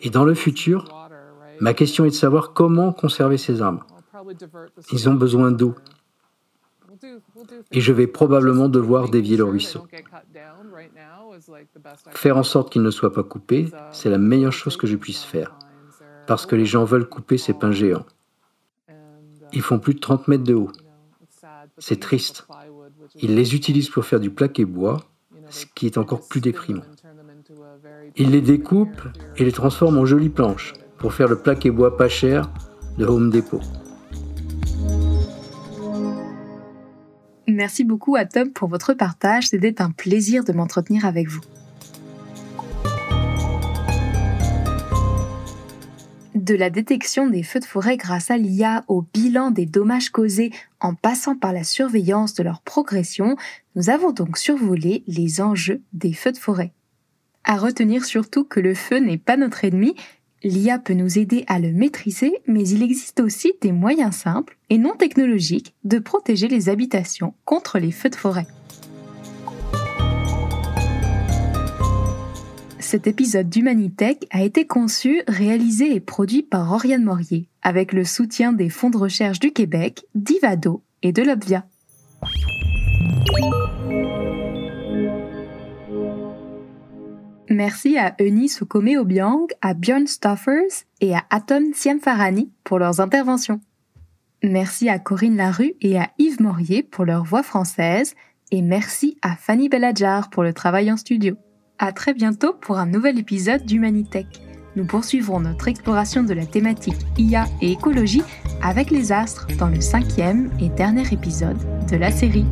Et 0.00 0.10
dans 0.10 0.24
le 0.24 0.34
futur, 0.34 1.08
ma 1.60 1.74
question 1.74 2.04
est 2.04 2.10
de 2.10 2.14
savoir 2.14 2.52
comment 2.52 2.92
conserver 2.92 3.38
ces 3.38 3.62
arbres. 3.62 3.86
Ils 4.92 5.08
ont 5.08 5.14
besoin 5.14 5.50
d'eau. 5.50 5.74
Et 7.72 7.80
je 7.80 7.92
vais 7.92 8.06
probablement 8.06 8.68
devoir 8.68 9.08
dévier 9.08 9.38
le 9.38 9.44
ruisseau. 9.44 9.86
Faire 12.10 12.36
en 12.36 12.42
sorte 12.42 12.70
qu'il 12.70 12.82
ne 12.82 12.90
soit 12.90 13.12
pas 13.12 13.22
coupé, 13.22 13.70
c'est 13.90 14.10
la 14.10 14.18
meilleure 14.18 14.52
chose 14.52 14.76
que 14.76 14.86
je 14.86 14.96
puisse 14.96 15.22
faire 15.22 15.56
parce 16.30 16.46
que 16.46 16.54
les 16.54 16.64
gens 16.64 16.84
veulent 16.84 17.08
couper 17.08 17.38
ces 17.38 17.52
pins 17.54 17.72
géants. 17.72 18.06
Ils 19.52 19.62
font 19.62 19.80
plus 19.80 19.94
de 19.94 19.98
30 19.98 20.28
mètres 20.28 20.44
de 20.44 20.54
haut. 20.54 20.70
C'est 21.78 21.98
triste. 21.98 22.46
Ils 23.16 23.34
les 23.34 23.56
utilisent 23.56 23.88
pour 23.88 24.04
faire 24.04 24.20
du 24.20 24.30
plaqué 24.30 24.64
bois, 24.64 25.00
ce 25.48 25.66
qui 25.74 25.86
est 25.86 25.98
encore 25.98 26.28
plus 26.28 26.40
déprimant. 26.40 26.84
Ils 28.14 28.30
les 28.30 28.42
découpent 28.42 29.08
et 29.38 29.44
les 29.44 29.50
transforment 29.50 29.98
en 29.98 30.06
jolies 30.06 30.28
planches 30.28 30.74
pour 30.98 31.14
faire 31.14 31.26
le 31.26 31.36
plaqué 31.36 31.72
bois 31.72 31.96
pas 31.96 32.08
cher 32.08 32.48
de 32.96 33.06
Home 33.06 33.30
Depot. 33.30 33.60
Merci 37.48 37.82
beaucoup 37.82 38.14
à 38.14 38.24
Tom 38.24 38.52
pour 38.52 38.68
votre 38.68 38.94
partage, 38.94 39.48
c'était 39.48 39.82
un 39.82 39.90
plaisir 39.90 40.44
de 40.44 40.52
m'entretenir 40.52 41.06
avec 41.06 41.26
vous. 41.26 41.40
De 46.34 46.54
la 46.54 46.70
détection 46.70 47.28
des 47.28 47.42
feux 47.42 47.58
de 47.58 47.64
forêt 47.64 47.96
grâce 47.96 48.30
à 48.30 48.36
l'IA 48.36 48.84
au 48.86 49.02
bilan 49.02 49.50
des 49.50 49.66
dommages 49.66 50.10
causés 50.10 50.52
en 50.78 50.94
passant 50.94 51.36
par 51.36 51.52
la 51.52 51.64
surveillance 51.64 52.34
de 52.34 52.44
leur 52.44 52.60
progression, 52.60 53.36
nous 53.74 53.90
avons 53.90 54.12
donc 54.12 54.38
survolé 54.38 55.02
les 55.08 55.40
enjeux 55.40 55.82
des 55.92 56.12
feux 56.12 56.30
de 56.30 56.38
forêt. 56.38 56.72
À 57.42 57.56
retenir 57.56 58.04
surtout 58.04 58.44
que 58.44 58.60
le 58.60 58.74
feu 58.74 58.98
n'est 58.98 59.18
pas 59.18 59.36
notre 59.36 59.64
ennemi, 59.64 59.96
l'IA 60.44 60.78
peut 60.78 60.94
nous 60.94 61.18
aider 61.18 61.44
à 61.48 61.58
le 61.58 61.72
maîtriser, 61.72 62.32
mais 62.46 62.66
il 62.68 62.84
existe 62.84 63.18
aussi 63.18 63.54
des 63.60 63.72
moyens 63.72 64.14
simples 64.14 64.56
et 64.68 64.78
non 64.78 64.94
technologiques 64.94 65.74
de 65.82 65.98
protéger 65.98 66.46
les 66.46 66.68
habitations 66.68 67.34
contre 67.44 67.80
les 67.80 67.90
feux 67.90 68.10
de 68.10 68.14
forêt. 68.16 68.46
Cet 72.90 73.06
épisode 73.06 73.48
d'Humanitech 73.48 74.26
a 74.32 74.42
été 74.42 74.66
conçu, 74.66 75.22
réalisé 75.28 75.94
et 75.94 76.00
produit 76.00 76.42
par 76.42 76.72
Oriane 76.72 77.04
Morier, 77.04 77.48
avec 77.62 77.92
le 77.92 78.02
soutien 78.02 78.52
des 78.52 78.68
fonds 78.68 78.90
de 78.90 78.96
recherche 78.96 79.38
du 79.38 79.52
Québec, 79.52 80.06
d'Ivado 80.16 80.82
et 81.04 81.12
de 81.12 81.22
l'Obvia. 81.22 81.64
Merci 87.48 87.96
à 87.96 88.16
Eunice 88.18 88.60
Okome 88.60 88.96
Obiang, 88.98 89.46
à 89.62 89.74
Björn 89.74 90.08
Stoffers 90.08 90.84
et 91.00 91.14
à 91.14 91.22
Atom 91.30 91.72
Siamfarani 91.72 92.50
pour 92.64 92.80
leurs 92.80 92.98
interventions. 92.98 93.60
Merci 94.42 94.88
à 94.88 94.98
Corinne 94.98 95.36
Larue 95.36 95.74
et 95.80 95.96
à 95.96 96.10
Yves 96.18 96.42
Morier 96.42 96.82
pour 96.82 97.04
leur 97.04 97.22
voix 97.22 97.44
française 97.44 98.16
et 98.50 98.62
merci 98.62 99.16
à 99.22 99.36
Fanny 99.36 99.68
Belladjar 99.68 100.28
pour 100.28 100.42
le 100.42 100.52
travail 100.52 100.90
en 100.90 100.96
studio. 100.96 101.36
À 101.82 101.92
très 101.92 102.12
bientôt 102.12 102.52
pour 102.52 102.78
un 102.78 102.84
nouvel 102.84 103.18
épisode 103.18 103.64
d'Humanitech. 103.64 104.26
Nous 104.76 104.84
poursuivrons 104.84 105.40
notre 105.40 105.66
exploration 105.66 106.22
de 106.22 106.34
la 106.34 106.44
thématique 106.44 107.06
IA 107.16 107.46
et 107.62 107.72
écologie 107.72 108.22
avec 108.62 108.90
les 108.90 109.12
astres 109.12 109.46
dans 109.58 109.68
le 109.68 109.80
cinquième 109.80 110.50
et 110.60 110.68
dernier 110.68 111.10
épisode 111.10 111.56
de 111.90 111.96
la 111.96 112.10
série. 112.10 112.44